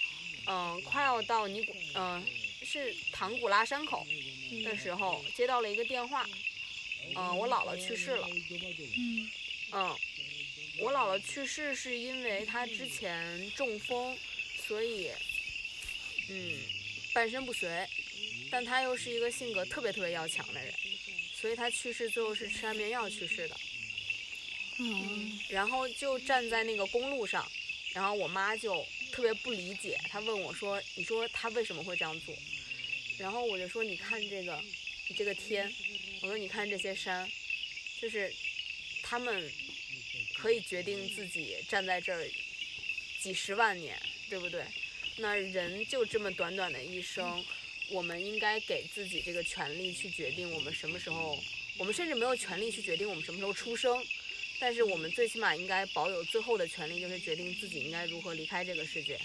[0.45, 2.23] 嗯、快要到尼古，嗯、
[2.61, 4.05] 是唐古拉山口
[4.63, 6.25] 的时候，接到了一个电话，
[7.15, 8.27] 嗯、我姥姥去世了，
[8.97, 9.29] 嗯。
[9.69, 9.93] 嗯，
[10.79, 14.17] 我姥姥去世是因为她之前中风，
[14.65, 15.11] 所以，
[16.29, 16.57] 嗯，
[17.13, 17.85] 半身不遂，
[18.49, 20.73] 但她又是一个性格特别特别要强的人，
[21.39, 23.55] 所以他去世最后是吃安眠药去世的。
[24.79, 27.49] 嗯然后就站在那个公路上，
[27.93, 32.35] 然后我妈就特别不理解，她问我说：“你说他为什么会这样做？”
[33.17, 34.61] 然后我就说：“你看这个，
[35.07, 35.71] 你这个天，
[36.21, 37.27] 我说你看这些山，
[37.99, 38.31] 就是
[39.01, 39.51] 他们
[40.35, 42.29] 可以决定自己站在这儿
[43.21, 44.63] 几十万年，对不对？
[45.17, 47.43] 那人就这么短短的一生，
[47.89, 51.41] 我们应该给自己这个权利去决定我们什么时候，
[51.77, 54.05] 我们甚至没有权利去决定我们什么时候出生。”
[54.59, 59.15] 但是我们最起码应该保有最后的权利，就是决定自己应该如何离开这个世界。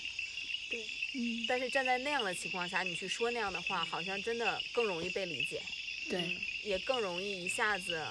[1.15, 5.63] 嗯，但是站在那样的情况下，你去说那样的话，好像真的更容易被理解，
[6.11, 8.07] 对，也更容易一下子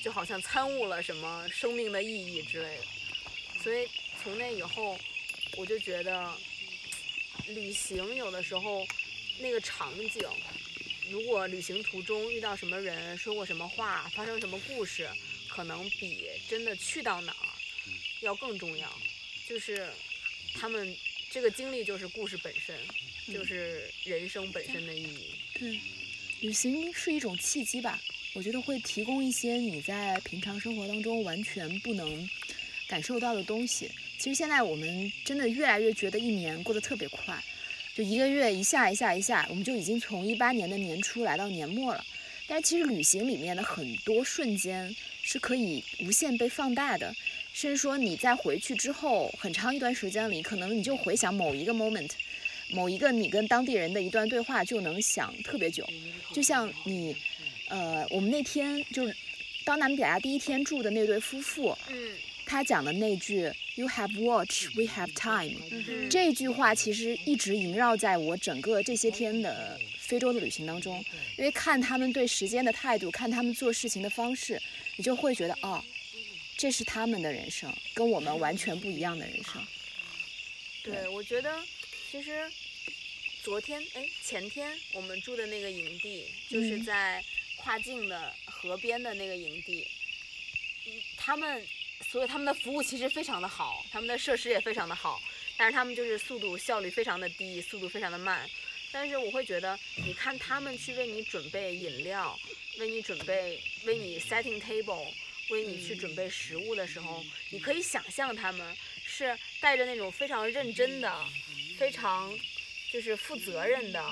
[0.00, 2.84] 就好像参悟了什么生命的意义之类的。
[3.60, 3.88] 所以
[4.22, 4.96] 从那以后，
[5.56, 6.32] 我就觉得
[7.48, 8.86] 旅行有的时候
[9.40, 10.22] 那个场景，
[11.10, 15.08] 如果旅行途中遇到什么人，说过什么话，发生什么故事，
[15.48, 17.48] 可能比真的去到哪儿
[18.20, 18.92] 要更重要。
[19.48, 19.88] 就是
[20.54, 20.96] 他们
[21.30, 22.76] 这个经历就是故事本身，
[23.32, 25.30] 就是人生本身的意义。
[25.54, 25.80] 对，
[26.40, 28.00] 旅行是一种契机吧，
[28.34, 32.28] 我觉得会提供一些你在平常生活当中完全不能
[32.86, 33.90] 感受到的东西。
[34.18, 37.42] 其实现在我们真的越来越觉得一年过得特别快，
[37.98, 42.04] 就一个月一下一下一下，我们就已经从一八年的年初来到年末了。
[42.46, 47.12] 但是其实旅行里面的很多瞬间是可以无限被放大的，
[47.52, 52.08] 甚至说你在回去之后很长一段时间里，可能你就回想某一个 moment，
[52.68, 55.84] 某一个你跟当地人的一段对话，就能想特别久。
[56.32, 57.16] 就像你，
[57.66, 59.16] 呃，我们那天就是
[59.64, 61.76] 到纳米比亚第一天住的那对夫妇，
[62.48, 71.04] 他讲的那句 “You have watch, we have time”，嗯这句话其实一直萦绕在我整个这些天的非洲的旅行当中，
[71.36, 74.60] 因为看他们对时间的态度，看他们做事情的方式，
[74.96, 75.84] 你就会觉得哦，
[76.56, 79.62] 这是他们的人生，跟我们完全不一样的人生。
[80.82, 81.62] 对，我觉得
[82.10, 82.50] 其实
[83.42, 86.84] 昨天哎前天我们住的那个营地，就是嗯。
[86.84, 87.22] 在
[87.60, 89.84] 跨境的河边的那个营地，
[90.86, 91.60] 嗯，他们
[92.06, 95.20] 所以他们的服务其实非常的好，他们的设施也非常的好，
[95.56, 98.48] 但是他们就是速度效率非常的低，速度非常的慢。
[98.90, 102.38] 但是我会觉得，你看他们去为你准备饮料，
[102.78, 105.12] 为你准备为你 setting table，
[105.50, 111.24] 为你去准备食物的时候，你可以想象他们是带着那种非常认真的、
[111.76, 112.34] 非常
[112.90, 114.02] 就是负责任的，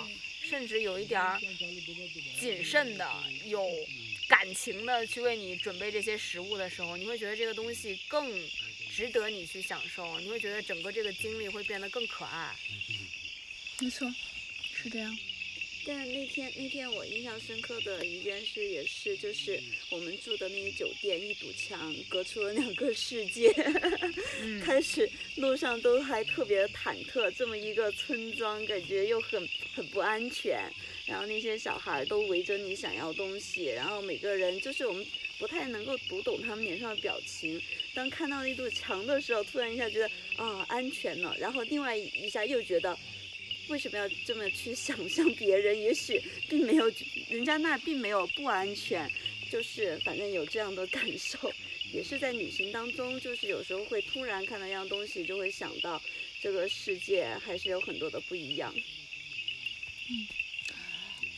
[0.42, 1.40] 甚至有一点儿
[2.38, 3.10] 谨慎的、
[3.46, 3.66] 有
[4.28, 8.30] 感情的去为你准备这些食物的时候，你会觉得这个东西更
[8.90, 12.54] 值得你去享受，你会觉得整个这个经历会变得更可爱。
[13.80, 14.12] 没错，
[14.74, 15.16] 是这样。
[15.88, 23.52] 但那天那天我印象深刻的一件事也是，就是我们住的那个酒店，一堵墙隔出了两个世界。
[24.64, 30.68] 开始路上都还特别忐忑，这么一个村庄，感觉又很很不安全。
[31.06, 35.06] 然后那些小孩都围着你想要东西，然后每个人就是我们
[35.38, 37.60] 不太能够读懂他们脸上的表情。
[37.94, 42.98] 当看到那堵墙的时候，突然一下觉得啊安全了，然后另外一下又觉得。
[43.68, 45.76] 为什么要这么去想象别人？
[45.76, 46.88] 也许并没有，
[47.28, 49.10] 人家那并没有不安全，
[49.50, 51.52] 就是反正有这样的感受，
[51.92, 56.00] 也是在旅行当中，就是有时候会突然看到一样东西，就会想到
[56.40, 58.72] 这个世界还是有很多的不一样。
[58.72, 60.28] 嗯，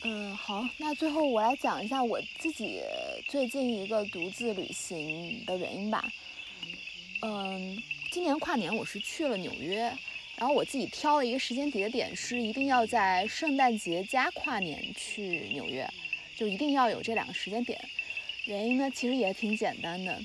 [0.03, 2.81] 嗯好，那最后我来讲一下我自己
[3.27, 6.09] 最近一个独自旅行的原因吧。
[7.21, 9.91] 嗯，今年跨年我是去了纽约。
[10.37, 15.85] 然后我自己挑了一个时间节点，是一定要在圣诞节加跨年去纽约，
[16.33, 17.77] 就一定要有这两个时间点。
[18.45, 20.17] 原因呢，其实也挺简单的。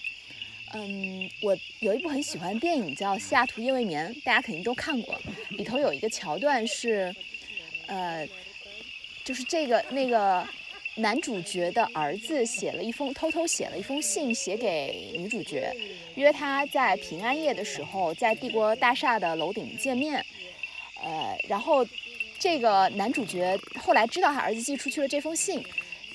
[0.72, 5.20] 嗯，我有一部很喜欢的电影叫《西雅图夜未眠》，大家肯定都看过。
[5.50, 7.12] 里头有一个桥段是，
[7.88, 8.24] 呃，
[9.24, 10.46] 就是这个那个
[10.96, 15.72] 男主角的儿子写了一封偷偷写了一封信，写给女主角。
[16.14, 20.24] 约他在平安夜的时候，在帝国大厦的楼顶见面。
[21.02, 21.84] 呃，然后
[22.38, 25.62] 这个男主角后来知道他儿子寄出去了这封信，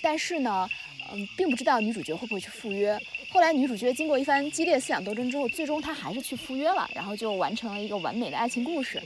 [0.02, 0.70] 但是呢，
[1.12, 2.98] 嗯，并不知道女主角会不会去赴约。
[3.32, 9.02] 后来女主角经过一番激烈思想斗争之后，最终她还是去赴约了，然后就完成了一个完美的爱情故事。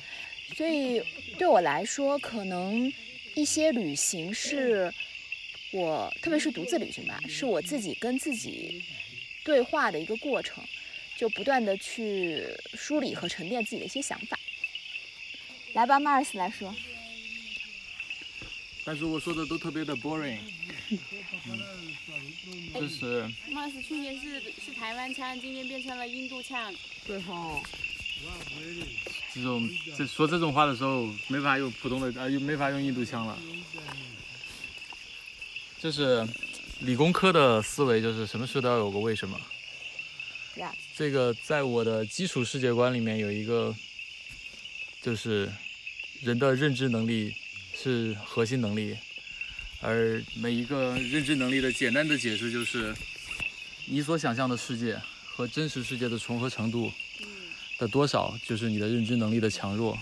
[0.55, 1.01] 所以
[1.37, 2.93] 对我来说，可能
[3.35, 4.93] 一些旅行是
[5.71, 8.83] 我，特别是独自旅行吧，是我自己跟自己
[9.43, 10.63] 对话的一个过程，
[11.17, 14.39] 就不断的去梳理和沉淀自己的一些想法。
[15.73, 16.75] 来吧，Mars 来说。
[18.85, 20.37] 但是我说的都特别的 boring，
[21.47, 26.75] 嗯，就是 Mars 去年是是台湾腔，今年变成了印度腔。
[27.07, 27.63] 对吼。
[29.33, 33.37] 这种这说这种话的时候，没法用普通的啊，又没法用印度腔了。
[35.79, 36.27] 就是
[36.79, 39.39] 理工科的思维，就是什么事都要有个为什么。
[40.57, 40.73] 呀。
[40.95, 43.75] 这个在我的基础世界观里面有一个，
[45.01, 45.51] 就是
[46.21, 47.33] 人的认知能力。
[47.75, 48.95] 是核心能力，
[49.81, 52.95] 而每一个认知能力的简单的解释就是，
[53.87, 56.89] 你所想象的世界和真实世界的重合程度
[57.83, 59.97] 的多少，就是你的认知能力的强弱。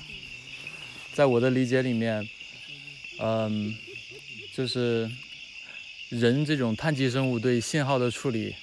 [1.13, 2.29] 在我的理解里面，
[3.19, 3.75] 嗯，
[4.53, 5.09] 就是
[6.09, 8.55] 人这种碳基生物对信号的处理，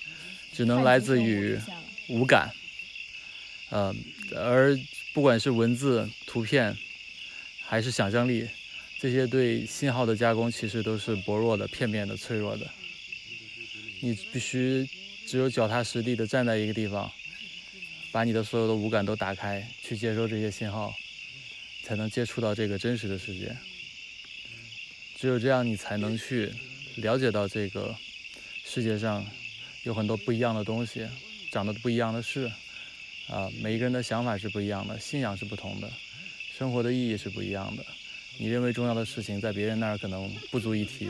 [0.55, 1.59] 只能来自于
[2.09, 2.53] 五感，
[3.71, 3.93] 嗯，
[4.37, 4.79] 而
[5.13, 6.77] 不管是文字、图片，
[7.67, 8.47] 还是想象力。
[9.01, 12.71] 这些对信号的加工其实都是薄弱的、片面的、脆弱的。
[14.01, 14.89] 你必须
[15.27, 17.11] 只有脚踏实地的站在一个地方，
[18.19, 20.93] 把你的所有的五感都打开，去接收这些信号，
[21.85, 23.57] 才能接触到这个真实的世界。
[25.15, 26.53] 只有这样，你才能去
[26.97, 27.95] 了解到这个
[28.65, 29.25] 世界上
[29.85, 31.07] 有很多不一样的东西，
[31.53, 32.51] 长得不一样的事。
[33.29, 35.89] 啊，每一个人的想法是不一样的，信仰是不同的，
[36.59, 37.87] 生活的意义是不一样的。
[38.37, 41.07] 你认为重要的事情，在别人那儿可能不足一提，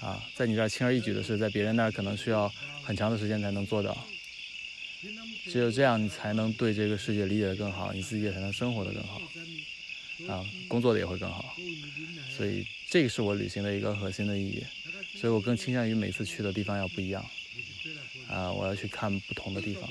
[0.00, 2.50] 啊，在你这儿轻而易举的事，在别人那儿可能需要
[2.82, 3.94] 很长的时间才能做到。
[5.46, 9.20] 只有这样，你才能对这个世界理解的更好，你自己也才能生活的更好，
[10.28, 11.54] 啊，工作的也会更好。
[12.36, 14.62] 所以，这个是我旅行的一个核心的意义。
[15.16, 17.24] 所以我更倾向于每次去的地方要不一样，
[18.28, 19.88] 啊，我要去看不同的地方。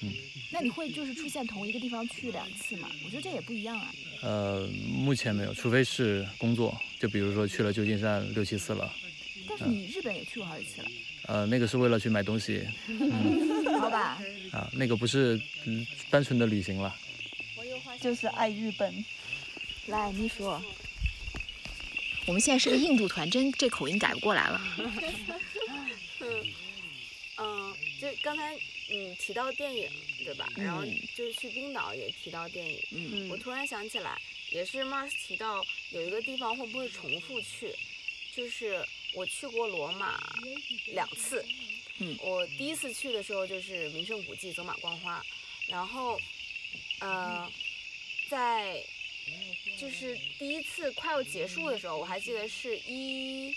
[0.00, 0.10] 嗯。
[0.50, 2.90] 那你会就是出现同一个地方去两次吗？
[3.04, 3.92] 我觉得这也不一样啊。
[4.22, 8.92] 呃，目前没有，除非是工作，就比如说去了旧金山六七次了。
[9.48, 10.88] 但是你日本也去过好几次了。
[11.26, 12.62] 呃，那个是为了去买东西。
[13.78, 14.18] 好吧。
[14.52, 15.40] 啊，那个不是
[16.10, 16.94] 单纯的旅行了。
[18.00, 19.04] 就是爱日本。
[19.86, 20.62] 来，你说。
[22.26, 24.60] 我们现在是个印度团，真这口音改不过来了。
[27.38, 28.56] 嗯，就刚才。
[28.88, 29.88] 你，提到电影，
[30.22, 30.46] 对吧？
[30.54, 30.84] 然后
[31.16, 32.78] 就是去冰岛也提到电影。
[32.90, 37.74] 嗯我突然想起来，也是 Mars 提到有一个地方会不会重复去？
[38.34, 38.84] 就是
[39.14, 40.20] 我去过罗马
[40.88, 41.42] 两次。
[42.20, 45.24] 我第一次去的时候就是名胜古迹走马观花，
[45.68, 46.18] 然后，
[47.00, 47.50] 呃，
[48.28, 48.82] 在
[49.78, 53.54] 就是第一次快要结束的时候，我还记得是一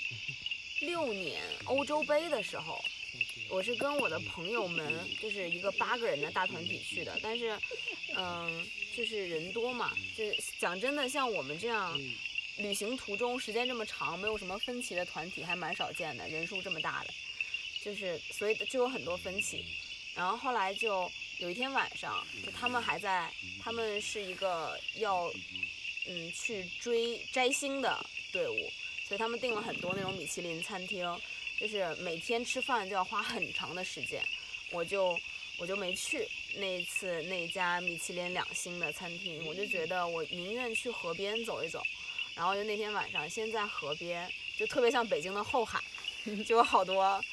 [0.81, 2.83] 六年欧洲杯的时候。
[3.47, 7.57] 我是跟我的朋友们，就是一个八个人的大团体去的，但是，
[8.17, 11.97] 嗯，就是人多嘛，就是讲真的，像我们这样
[12.57, 17.13] 旅行途中时间这么长，没有什么分歧的团体还蛮少见的，人数这么大的，
[17.86, 19.63] 就是所以就有很多分歧。
[20.15, 23.31] 然后后来就有一天晚上，就他们还在，
[23.61, 25.31] 他们是一个要
[26.07, 28.71] 嗯去追摘星的队伍，
[29.07, 31.21] 所以他们订了很多那种米其林餐厅。
[31.57, 34.21] 就是每天吃饭就要花很长的时间，
[34.71, 35.17] 我就
[35.57, 41.81] 我就没去那次那家米其林两星的餐厅，我就觉得我宁愿去河边走一走，
[42.36, 45.81] 然后就那天晚上先在河边，就特别像北京的后海，
[46.45, 47.23] 就有好多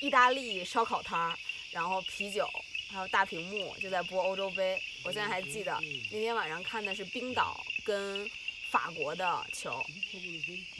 [0.00, 1.38] 意大利烧烤摊儿，
[1.70, 2.48] 然后啤酒，
[2.90, 5.78] 还有大屏幕就在播欧洲杯，我现在还记得
[6.10, 8.30] 那天晚上看的是冰岛跟。
[8.70, 9.84] 法国的球，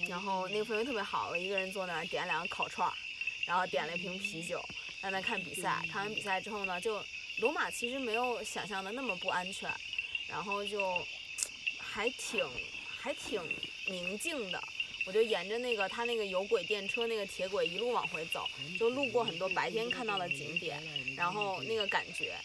[0.07, 2.95] 然后那个氛围特别好，我一个人坐那儿点两个烤串儿，
[3.45, 4.65] 然后点了一瓶啤酒，
[5.03, 5.85] 在那看比赛。
[5.91, 7.05] 看完比赛之后呢，就
[7.39, 9.69] 罗马其实没有想象的那么不安全，
[10.29, 11.05] 然后就
[11.79, 12.49] 还挺
[12.97, 13.43] 还挺
[13.87, 14.63] 宁静的。
[15.11, 18.47] 我就沿着那个他那个有轨电车那个铁轨一路往回走，
[18.79, 20.81] 就路过很多白天看到的景点，
[21.17, 22.37] 然后那个感觉。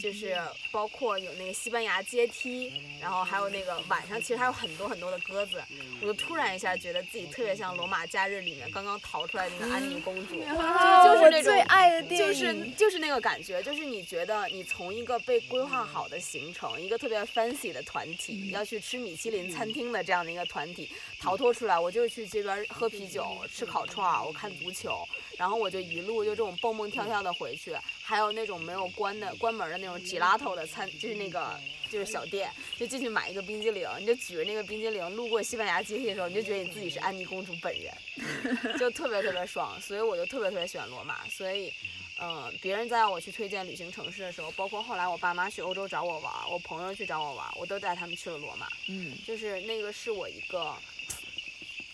[0.00, 0.36] 就是
[0.70, 5.62] 包括有那个西班牙阶梯，然后还有那个晚上其实还有很多很多的鸽子，
[6.00, 25.06] 我就突然一下觉得自己特别像《罗马假日》里面刚刚逃出来的那个安妮公主，就是那种最爱的电影，就是就是那个感觉，就是你觉得你从一个被规划好的行程，一个特别 fancy 的团体，要去吃米其林餐厅的这样的一个团体逃脱出来，我就去这边喝啤酒、吃烤串儿、我看足球。
[25.38, 31.58] 然后我就一路就这种蹦蹦跳跳的回去，还有那种没有关的关门的那种 gelato 的餐，就是那个
[31.90, 37.94] 就是小店，就进去买一个冰激凌，你就举着那个冰激凌路过西班牙阶梯的时候，你就觉得你自己是安妮公主本人，
[38.78, 41.72] 就特别特别爽，所以我就特别特别喜欢罗马，所以。
[42.20, 48.66] 嗯，别人在让我去推荐旅行城市的时候，包括后来我爸妈去欧洲找我玩儿，我朋友去找我玩儿，我都带他们去了罗马。
[48.88, 50.74] 嗯，就是那个是我一个，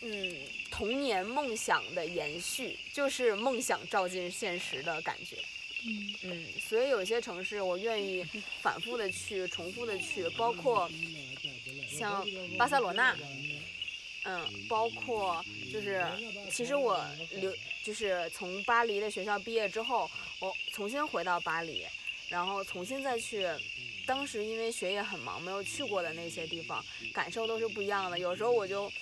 [0.07, 0.37] 嗯，
[0.71, 5.37] 童年梦想的延续，就是梦想照进现实的感觉。
[5.87, 8.25] 嗯嗯，所以有些城市我愿意
[8.61, 10.91] 反复的去，重复的去，包括
[11.91, 12.27] 像
[12.59, 13.17] 巴塞罗那，
[14.25, 16.07] 嗯，包括就是
[16.51, 17.03] 其实我
[17.33, 21.85] 留就是从巴黎的学校毕业之后，我重新回到巴黎，
[22.29, 23.49] 然后重新再去。
[24.07, 28.19] 当时因为学业很忙，没有去过的那些地方，感受都是不一样的。
[28.19, 28.93] 有时候我就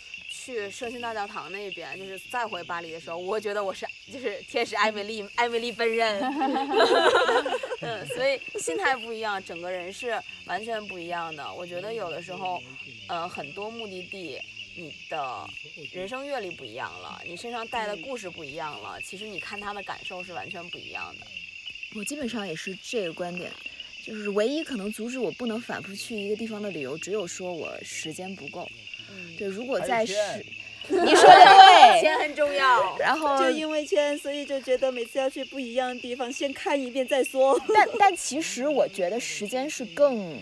[0.45, 6.20] 去圣心大教堂那边，就是再回巴黎的时候，我觉得我是就是天使艾米丽，艾米丽本人。
[7.80, 11.53] 嗯，所以心态不一样，整个人是完全不一样的。
[11.55, 12.61] 我觉得有的时候，
[13.09, 14.40] 呃，很多目的地，
[14.76, 15.49] 你的
[15.93, 21.26] 人生阅历不一样了，你身上带的故事不一样了，其实你看他的感受是完全不一样的。
[21.95, 23.53] 我基本上也是这个观点，
[24.05, 28.68] 就是唯一可能阻止我不能反复去一个地方的理由，只有说我时间不够。
[29.13, 30.15] 嗯，对，如果在时
[30.89, 32.97] 你说的对，钱很重要。
[32.99, 37.61] 然后就因为钱，所以就觉得每次要去不一样的地方，先看一遍再说。
[37.73, 40.37] 但但其实我觉得时间是更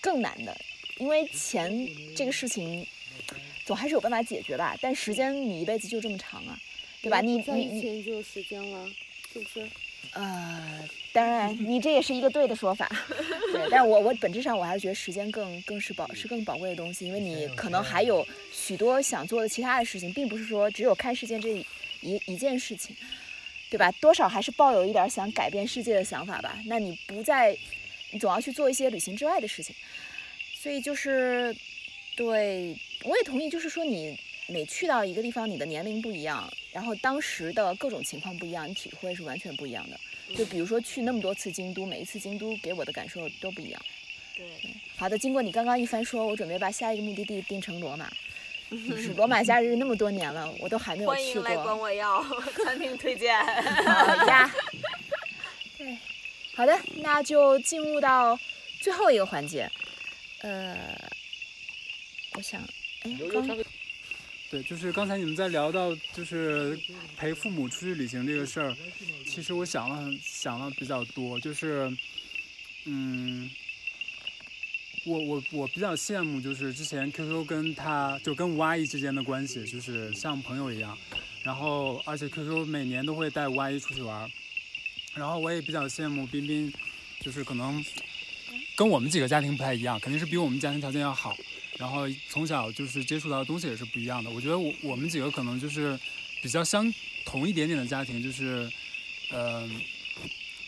[0.00, 0.56] 更难的，
[0.98, 2.84] 因为钱这个事情
[3.64, 4.76] 总还是有办法解决吧。
[4.80, 6.58] 但时间你一辈子就这么长啊，
[7.00, 7.20] 对吧？
[7.20, 8.88] 你你你一起就有时间了，
[9.32, 9.68] 是不是？
[10.12, 12.88] 呃，当然你这也是一个对的说法，
[13.52, 13.68] 对。
[13.70, 21.48] 但是我我本质上我还是觉得时间更更是宝是更宝贵的东西，因为你可能还有许多想做的其他的事情，并不是说只有看世界这
[22.00, 22.94] 一一件事情。
[23.68, 23.90] 对吧？
[24.00, 26.56] 多少还是抱有一点想改变世界的想法吧。
[26.66, 27.54] 那你不在，
[28.12, 29.74] 你总要去做一些旅行之外的事情。
[30.54, 31.52] 所以就是，
[32.16, 34.16] 对我也同意，就是说你
[34.46, 39.98] 每去到一个地方，你的年龄不一样，然后当时的各种情况不一样，你体会是完全不一样的。
[40.36, 43.80] 就比如说去那么多次京都，每一次京都给我的感受都不一样。
[44.36, 44.44] 对，
[44.96, 48.10] 好的，经过你刚刚一番说，我准备把下一个目的地定成罗马。
[48.68, 51.42] 就是罗马假日那么多年了，我都还没有去过。
[51.44, 52.20] 欢迎来管我要
[52.64, 53.38] 餐厅推荐。
[53.84, 54.52] 好呀。
[55.78, 55.96] 对，
[56.52, 58.36] 好的，那就进入到
[58.80, 59.70] 最后一个环节。
[60.40, 61.00] 呃，
[62.32, 62.60] 我想，
[63.02, 63.46] 哎，刚
[64.48, 66.78] 对，就是刚才你们在聊到就是
[67.16, 68.76] 陪父母出去旅行这个事儿，
[69.26, 71.90] 其实我想了想了比较多，就是
[72.84, 73.50] 嗯，
[75.04, 80.96] 我我我比较羡慕就是之前 QQ 跟他就跟吴阿姨之间的关系，就是像朋友一样，
[81.42, 84.30] 然后而且 QQ 每年都会带吴阿姨出去玩，
[85.14, 86.72] 然后我也比较羡慕彬彬，
[87.20, 87.84] 就是可能
[88.76, 91.36] 跟我们几个家庭不太一样，肯定是比我们家庭条件要好。
[91.78, 94.30] 然后从小就是接触到的东西也是不一样的。
[94.30, 95.98] 我觉得我我们几个可能就是
[96.40, 96.92] 比较相
[97.24, 98.70] 同一点点的家庭，就是，
[99.30, 99.68] 呃，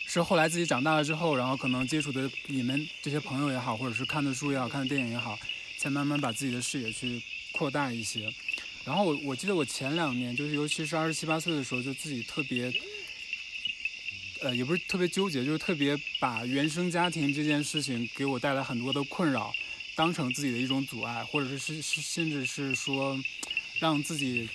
[0.05, 5.39] 是后来自己长大了之后，然后可能接触的你们这些朋友也好，或者是看的书也好，看的电影也好，
[5.77, 7.21] 才慢慢把自己的视野去
[7.53, 8.31] 扩大一些。
[8.85, 12.71] 然后我我记得我前两年就是尤其是二十七八岁的时候，就自己特别，
[14.41, 19.53] 呃，也不是特别纠结，就是特别把原生家庭这件事情给我带来很多的困扰。
[19.99, 23.19] 当成自己的一种阻碍，或者是是是，甚至是说，
[23.79, 24.47] 让自己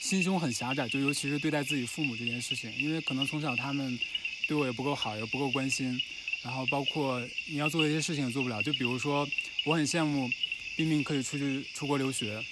[0.00, 4.00] 心胸很狭窄，就尤其是对待自己父母这件事情，因为可能从小他们
[4.48, 6.00] 对我也不够好，也不够关心，
[6.40, 9.28] 然后包括你要做的一些事情也做不了，就比如说，
[9.66, 10.30] 我很羡慕
[10.76, 12.42] 冰冰可以出去出国留学，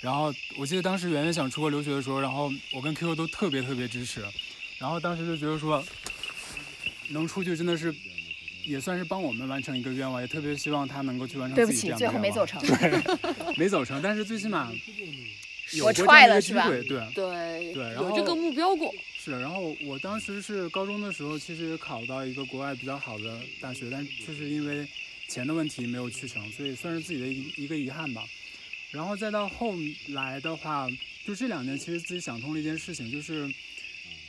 [0.00, 4.24] 然后我记得当时圆圆想出国留学的时候，然后我跟 QQ 都特别特别支持，
[4.78, 5.84] 然后当时就觉得说，
[7.08, 7.92] 能出去真的是。
[8.68, 12.60] 也算是帮我们完成一个愿望，也特别希望他能够去完成对不起，自己这样的最后没愿望走成。
[12.60, 14.72] 对， 没走成，但是最起码
[15.72, 18.94] 有我过这踹了是吧样一个机会，对对，对，然后有这个目标过。
[19.18, 24.86] 是，然后我当时是高中的时候，其实考到一个国外比较好的大学，但就是因为
[25.28, 28.24] 钱的问题没有去成，所以算是自己的一一个遗憾吧。
[28.90, 29.74] 然后再到后
[30.08, 30.88] 来的话，
[31.26, 33.46] 就这两年其实自己想通了一件事情，就是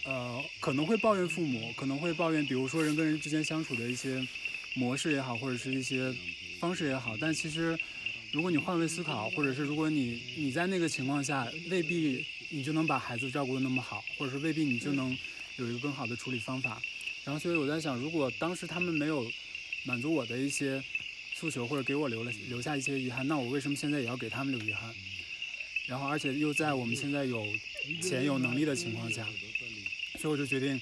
[0.09, 4.27] 呃可能会抱怨父母，可能会抱怨，比如说人跟人之间相处的一些
[4.73, 6.11] 模式也好，或者是一些
[6.59, 7.77] 方式也好，但其实
[8.31, 15.15] 如果你换位思考，或者是如果你你在那个情况下，未必你就能把孩子照顾得那么好，或者是未必你就能
[15.57, 16.81] 有一个更好的处理方法。
[17.23, 19.31] 然后所以我在想，如果当时他们没有
[19.83, 20.83] 满足我的一些
[21.35, 24.91] 诉求，或者给我留了留下一些遗憾，那我为什么现在也要给他们留遗憾？
[25.85, 27.45] 然后而且又在我们现在有
[27.99, 29.27] 钱有能力的情况下，
[30.19, 30.79] 所以我就决定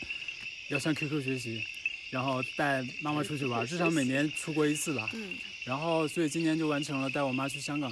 [0.70, 1.64] 要向 QQ 学习，
[2.10, 5.10] 然后带妈妈出去玩，至少每年出国一次吧。
[5.14, 7.92] 嗯然后，所以今年就完成了带我妈去香港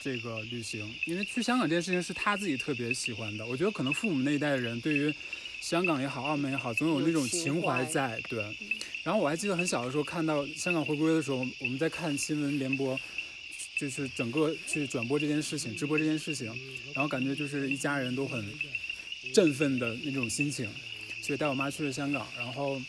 [0.00, 0.94] 这个旅行。
[1.06, 3.46] 因为去香港这件事情是她自己特别喜欢的。
[3.46, 5.10] 我觉得可能父母那一代的人对于
[5.62, 8.20] 香港也好，澳门也好，总有那种情怀在。
[8.28, 8.44] 对。
[9.02, 13.00] 然后我还记得很小的时候看到香港回归的时候，我们在看新闻联播，
[13.78, 16.54] 就是整个去转播这件事情、直播这件事情，
[16.92, 18.44] 然后感觉就是一家人都很
[19.32, 20.68] 振奋的那种心情，
[21.22, 22.80] 所以带我妈去了香港，然后。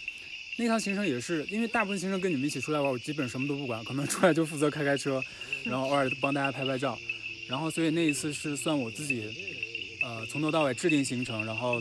[0.60, 5.24] 那趟行程也是，因为大部分行程跟你们一起出来玩，我基本什么都不管，可能出来就负责开开车，
[5.64, 6.98] 然后偶尔帮大家拍拍照，
[7.48, 9.22] 然后所以那一次是算我自己，
[10.02, 11.80] 呃，从头到尾制定行程，然后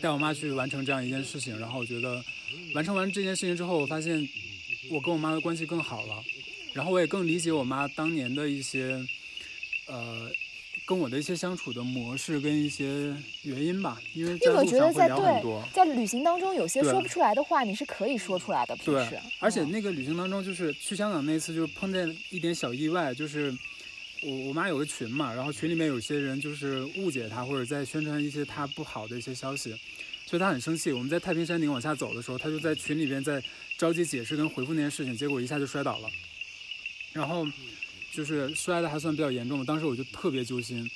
[0.00, 2.20] 带我妈去完成这样一件事情，然后我觉得
[2.74, 4.28] 完成完这件事情之后，我发现
[4.90, 6.20] 我跟我妈的关系更好了，
[6.74, 9.00] 然后我也更理解我妈当年的一些，
[9.86, 10.28] 呃。
[10.90, 18.74] 跟我的一些相处的模式跟一些原因吧，因为因为我觉得在对多在旅行当中有些说不出来的话，你是可以说出来的。
[18.74, 23.56] 平对时，而且那个旅行当中，就是去香港那次，就是碰见一点小意外，就是
[24.24, 29.70] 我我妈有个群嘛，然后群里面有些人就是误解她，或者在宣传一些她不好的一些消息，
[30.26, 30.90] 所以她很生气。
[30.90, 33.40] 我们在太平山顶往下走的时候，她就在群里边在
[33.78, 36.10] 着急解释跟回复那件事情，结果一下就摔倒了，
[37.12, 37.46] 然后
[38.12, 40.88] 就是摔的还算比较严重的，当时我就特别揪心。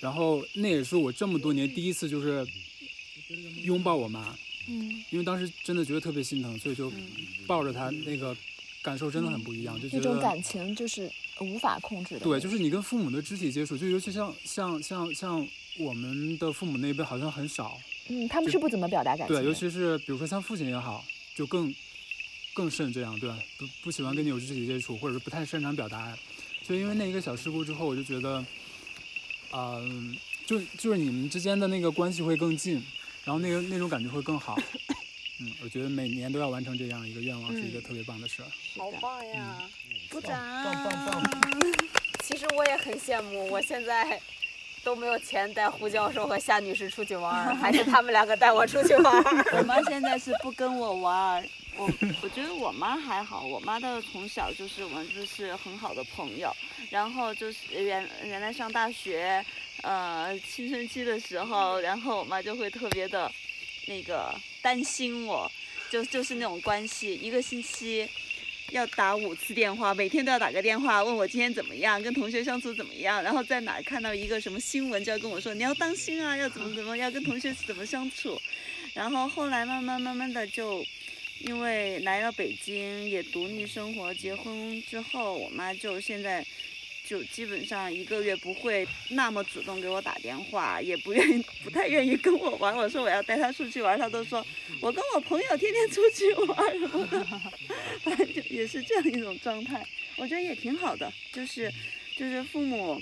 [0.00, 2.46] 然后那也是我这么多年第一次就是
[3.62, 4.36] 拥抱我妈，
[4.68, 6.92] 嗯，因为当时真的觉得特别心疼，所以就
[7.46, 8.36] 抱着她，那个
[8.82, 12.20] 感受真的很不一样，就觉得那种感情就是无法控制的。
[12.20, 19.34] 对，就是你跟父母的肢体接触，就尤其像像像像我们的父母那一辈好像很少，嗯，他们是不怎么表达感情。
[19.34, 21.02] 对，尤其是比如说像父亲也好，
[21.34, 21.74] 就更
[22.52, 26.18] 更甚这样，对，不不喜欢跟你有肢体接触，或者是不太擅长表达爱，
[26.66, 28.44] 所以因为那一个小事故之后，我就觉得，
[29.52, 32.82] 嗯、就就是你们之间的那个关系会更近，
[33.24, 34.58] 然后那个那种感觉会更好。
[35.38, 38.48] 嗯，我觉得每年都要完成这样一个愿望是一个特别棒的事儿。
[38.76, 39.62] 好棒呀！
[40.10, 40.32] 鼓掌！
[40.64, 41.22] 棒棒棒！
[42.24, 44.20] 其实我也很羡慕，我现在
[44.82, 49.46] 都没有钱带胡教授和夏女士出去玩儿，还是他们两个带我出去玩儿。
[49.56, 56.54] 我妈现在是不跟我玩儿，我我觉得我妈还好，我妈的从小就是我们就是很好的朋友，
[56.90, 59.44] 然后就是原原来上大学，
[59.82, 63.30] 呃青春期的时候，然后我妈就会特别的，
[63.86, 65.50] 那个担心我，
[65.90, 68.08] 就就是那种关系，一个星期。
[68.72, 78.36] 要打五次电话，每天都要打个电话，问我今天怎么样，跟同学相处怎么样，然后在哪看到一个什么新闻，就要跟我说你要当心啊，要怎么怎么，要跟同学怎么相处。
[78.92, 80.84] 然后后来慢慢慢慢的就，
[81.40, 86.44] 因为来到北京也独立生活，结婚之后，我妈就现在
[87.04, 92.76] 就基本上一个月不会那么主动给我打电话，也不愿意不太愿意跟我玩。
[92.76, 94.44] 我说我要带她出去玩，她都说
[94.80, 96.58] 我跟我朋友天天出去玩，
[98.02, 99.86] 反正就也是这样一种状态。
[100.16, 101.70] 我觉得也挺好的，就是
[102.16, 103.00] 就是父母。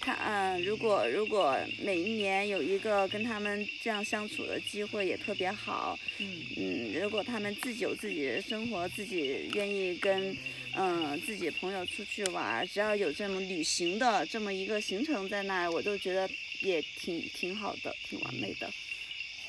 [0.00, 5.98] 他嗯，如果如果每一年有一个跟他们这样相处的机会，也特别好。
[6.18, 10.36] 嗯如果他们自己有自己的生活，自己愿意跟
[10.74, 16.28] 嗯自己朋友出去玩，只要有这么旅行的这么一个行程在那儿，我都觉得
[16.60, 18.70] 也挺挺好的，挺完美的。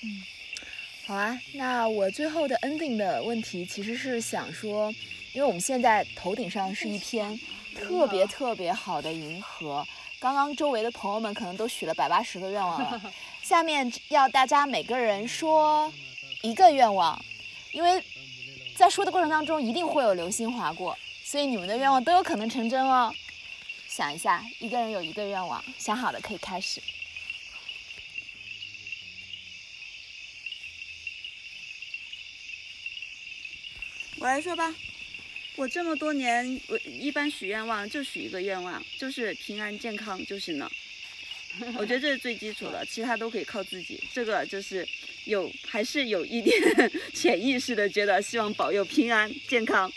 [0.03, 0.23] 嗯
[1.05, 4.93] 好啊，那我最后的 ending 的问题其实是想说，
[5.33, 7.39] 因为我们现在头顶上是一片
[7.75, 9.85] 特别特别好的银河，
[10.21, 15.91] 刚刚周围的朋友们可能都许了百八十个愿望了，下面要大家每个人说
[16.43, 17.19] 一个愿望，
[17.71, 17.99] 因为
[18.75, 23.11] 在说的过程当中一定会有流星划过，所以你们的愿望都有可能成真哦。
[23.87, 26.79] 想一下，一个人有一个愿望，想好了可以开始。
[34.19, 34.71] 我来说吧，
[35.55, 40.71] 我这么多年，我一般许愿望就许一个愿望，就是平安健康就行了。
[41.77, 44.01] 我觉得这是最基础的，其他都可以靠自己。
[44.13, 44.87] 这个就是
[45.25, 46.57] 有还是有一点
[47.13, 49.91] 潜意识的觉得希望保佑平安健康。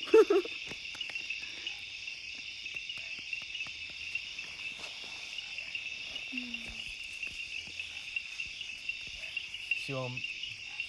[9.87, 10.21] 希望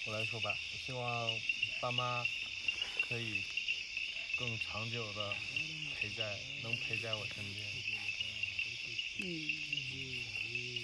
[0.06, 1.30] 我来说吧，我希望
[1.80, 2.26] 爸妈
[3.08, 3.44] 可以
[4.38, 5.34] 更长久的
[6.00, 7.66] 陪在，能陪在我身边。
[9.18, 9.26] 嗯，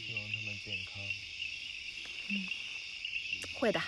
[0.08, 1.04] 希望他们健康。
[3.54, 3.82] 会的。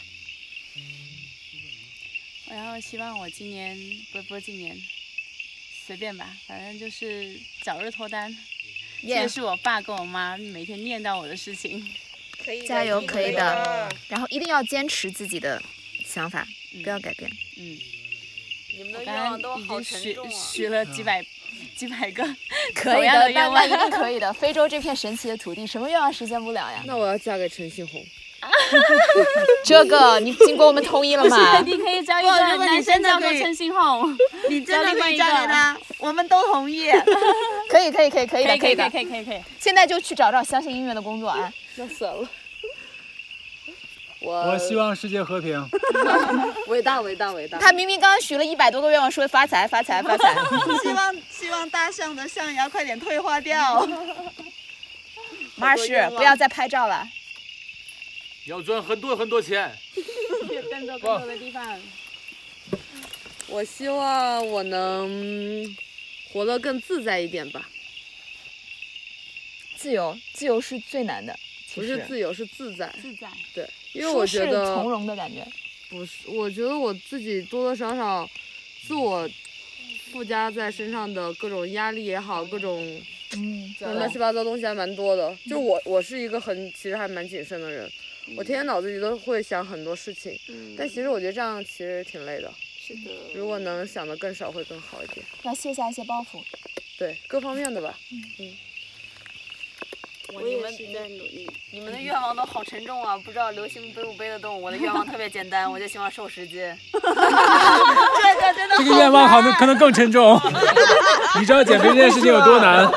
[2.47, 3.77] 然后希望我今年
[4.11, 4.77] 不不是今年，
[5.85, 8.35] 随便吧，反正就是早日脱单。
[9.01, 11.93] 这 Yeah 也是我爸跟我妈每天念叨我的事情。
[12.37, 13.95] 可以加油，可以的的。
[14.09, 15.63] 然后一定要坚持自己的
[16.05, 16.45] 想法，
[16.83, 17.31] 不要改变。
[17.55, 17.79] 嗯，
[18.77, 20.31] 你们的愿望都好已经许沉重啊！
[20.31, 21.23] 许了几百
[21.75, 22.23] 几百个
[22.73, 24.31] 可以的，愿望一定 可以的。
[24.33, 26.81] 非洲这片神奇的土地，什么愿望实现不了呀？
[26.85, 28.03] 那我要嫁给陈信宏。
[29.63, 31.59] 这个你经过我们同意了吗？
[31.65, 34.17] 你可以交一哇个如果你男生叫做真的可以陈星红，
[34.49, 36.89] 你真的可以嫁给他， 我们都同意。
[37.69, 38.89] 可以，可以，可以，可以的，可以可以的。
[38.89, 39.41] 可以可以可以。
[39.59, 41.49] 现在就去找找相信音乐的工作啊！
[41.77, 42.27] 要死了。
[44.23, 45.69] 我我希望世界和平。
[46.67, 47.59] 伟大伟大伟大。
[47.59, 50.33] 他明明刚刚许了一百多个愿望，说发财发财发财。
[50.81, 53.85] 希望希望大象的象牙快点退化掉。
[55.55, 57.07] 马尔士，不要再拍照了。
[58.45, 59.77] 要赚很多很多钱。
[59.93, 61.79] 去更多更多的地方。
[63.47, 65.75] 我希望我能
[66.31, 67.69] 活得更自在一点吧，
[69.77, 71.37] 自由，自由是最难的。
[71.73, 72.93] 其不是自由，是自在。
[73.01, 73.27] 自在。
[73.53, 75.45] 对，因为我舒适觉得从容的感觉。
[75.89, 78.29] 不是，我觉得我自己多多少少
[78.87, 79.29] 自我
[80.11, 83.01] 附加在身上的各种压力也好，各种
[83.35, 85.35] 嗯，乱七八糟东西还蛮多的。
[85.49, 87.91] 就我，我是一个很其实还蛮谨慎的人，
[88.37, 90.37] 我天天脑子里都会想很多事情，
[90.77, 92.53] 但其实我觉得这样其实挺累的。
[92.79, 93.11] 是的。
[93.33, 95.25] 如果能想的更少会更好一点。
[95.43, 96.43] 要卸下一些包袱。
[96.97, 97.97] 对，各方面的吧。
[100.33, 101.49] 我也是在努力。
[101.71, 104.61] 你们的愿望都好沉重啊，不知道流星背不背得动。
[104.61, 106.59] 我的愿望特别简单，我就希望瘦十斤。
[106.93, 110.39] 这个真的这个愿望好像可能更沉重。
[111.39, 112.85] 你知道减肥这件事情有多难？
[112.85, 112.91] 哇，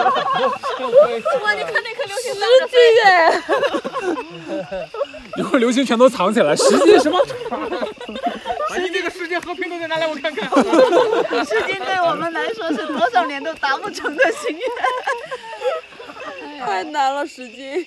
[1.54, 3.08] 你看那颗流星十斤耶。
[5.38, 7.18] 一会儿流星全都藏起来，十斤什么？
[8.70, 10.48] 把你这个世界和平都给拿来我看看。
[11.44, 14.60] 十斤对我们来说是多少年都达不成的心愿。
[16.66, 17.86] 太难了，十斤。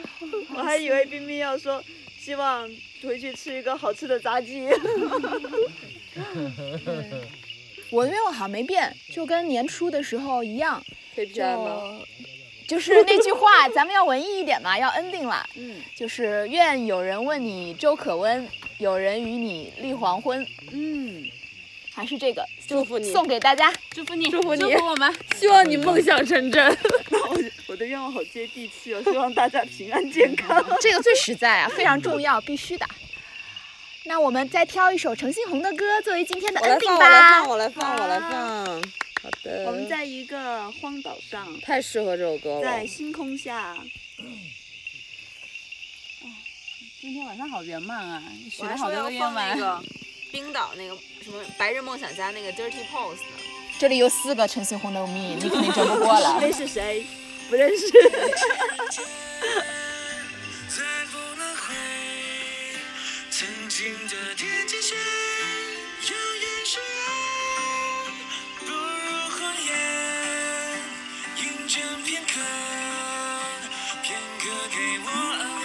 [0.54, 1.82] 我还以为冰冰要说，
[2.20, 2.68] 希望
[3.02, 4.68] 回去吃一个好吃的炸鸡。
[7.90, 10.84] 我的愿望好像没变，就跟年初的时候一样。
[11.16, 12.00] KPI 吗？
[12.66, 15.48] 就是那句话，咱们要文艺一点嘛，要 ending 了。
[15.54, 15.80] 嗯。
[15.96, 18.46] 就是愿有人问你周可温，
[18.78, 20.46] 有人与你立黄昏。
[20.72, 21.24] 嗯，
[21.98, 26.64] 还是这个，祝福你，送给大家，祝福你，祝福你，祝福我们，希望你梦想成真。
[27.10, 27.36] 我
[27.66, 30.64] 我的愿望好接地气哦，希望大家平安健康。
[30.80, 32.86] 这个最实在啊，非常重要，必须的。
[34.04, 37.44] 那我们再挑一首程星红的歌作为今天的 ending 吧。
[37.48, 38.82] 我来放，我来放，我来放。
[39.20, 39.64] 好的。
[39.66, 42.62] 我们在一个荒岛上，太适合这首歌了。
[42.62, 43.76] 在星空下。
[47.00, 48.22] 今天晚上好圆满啊！
[48.48, 49.84] 许了好多个愿望。
[50.32, 53.20] 那个冰岛那个什么白日梦想家那个 Dirty Pose 呢。
[53.78, 56.38] 这里有四个陈星红的蜜， 你肯定争不过了。
[56.40, 57.06] 那是谁？
[57.48, 57.86] 不认识。
[63.30, 64.96] 曾经的天际线，
[66.08, 66.10] 永
[66.40, 67.10] 远是爱，
[68.58, 68.74] 不如
[69.30, 69.70] 谎言。
[71.36, 72.40] 饮鸩片刻，
[74.02, 75.06] 片刻给我
[75.38, 75.64] 安慰。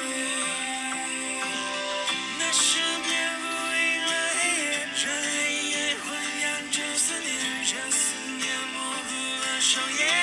[2.38, 2.62] 那失
[9.64, 10.23] 双眼。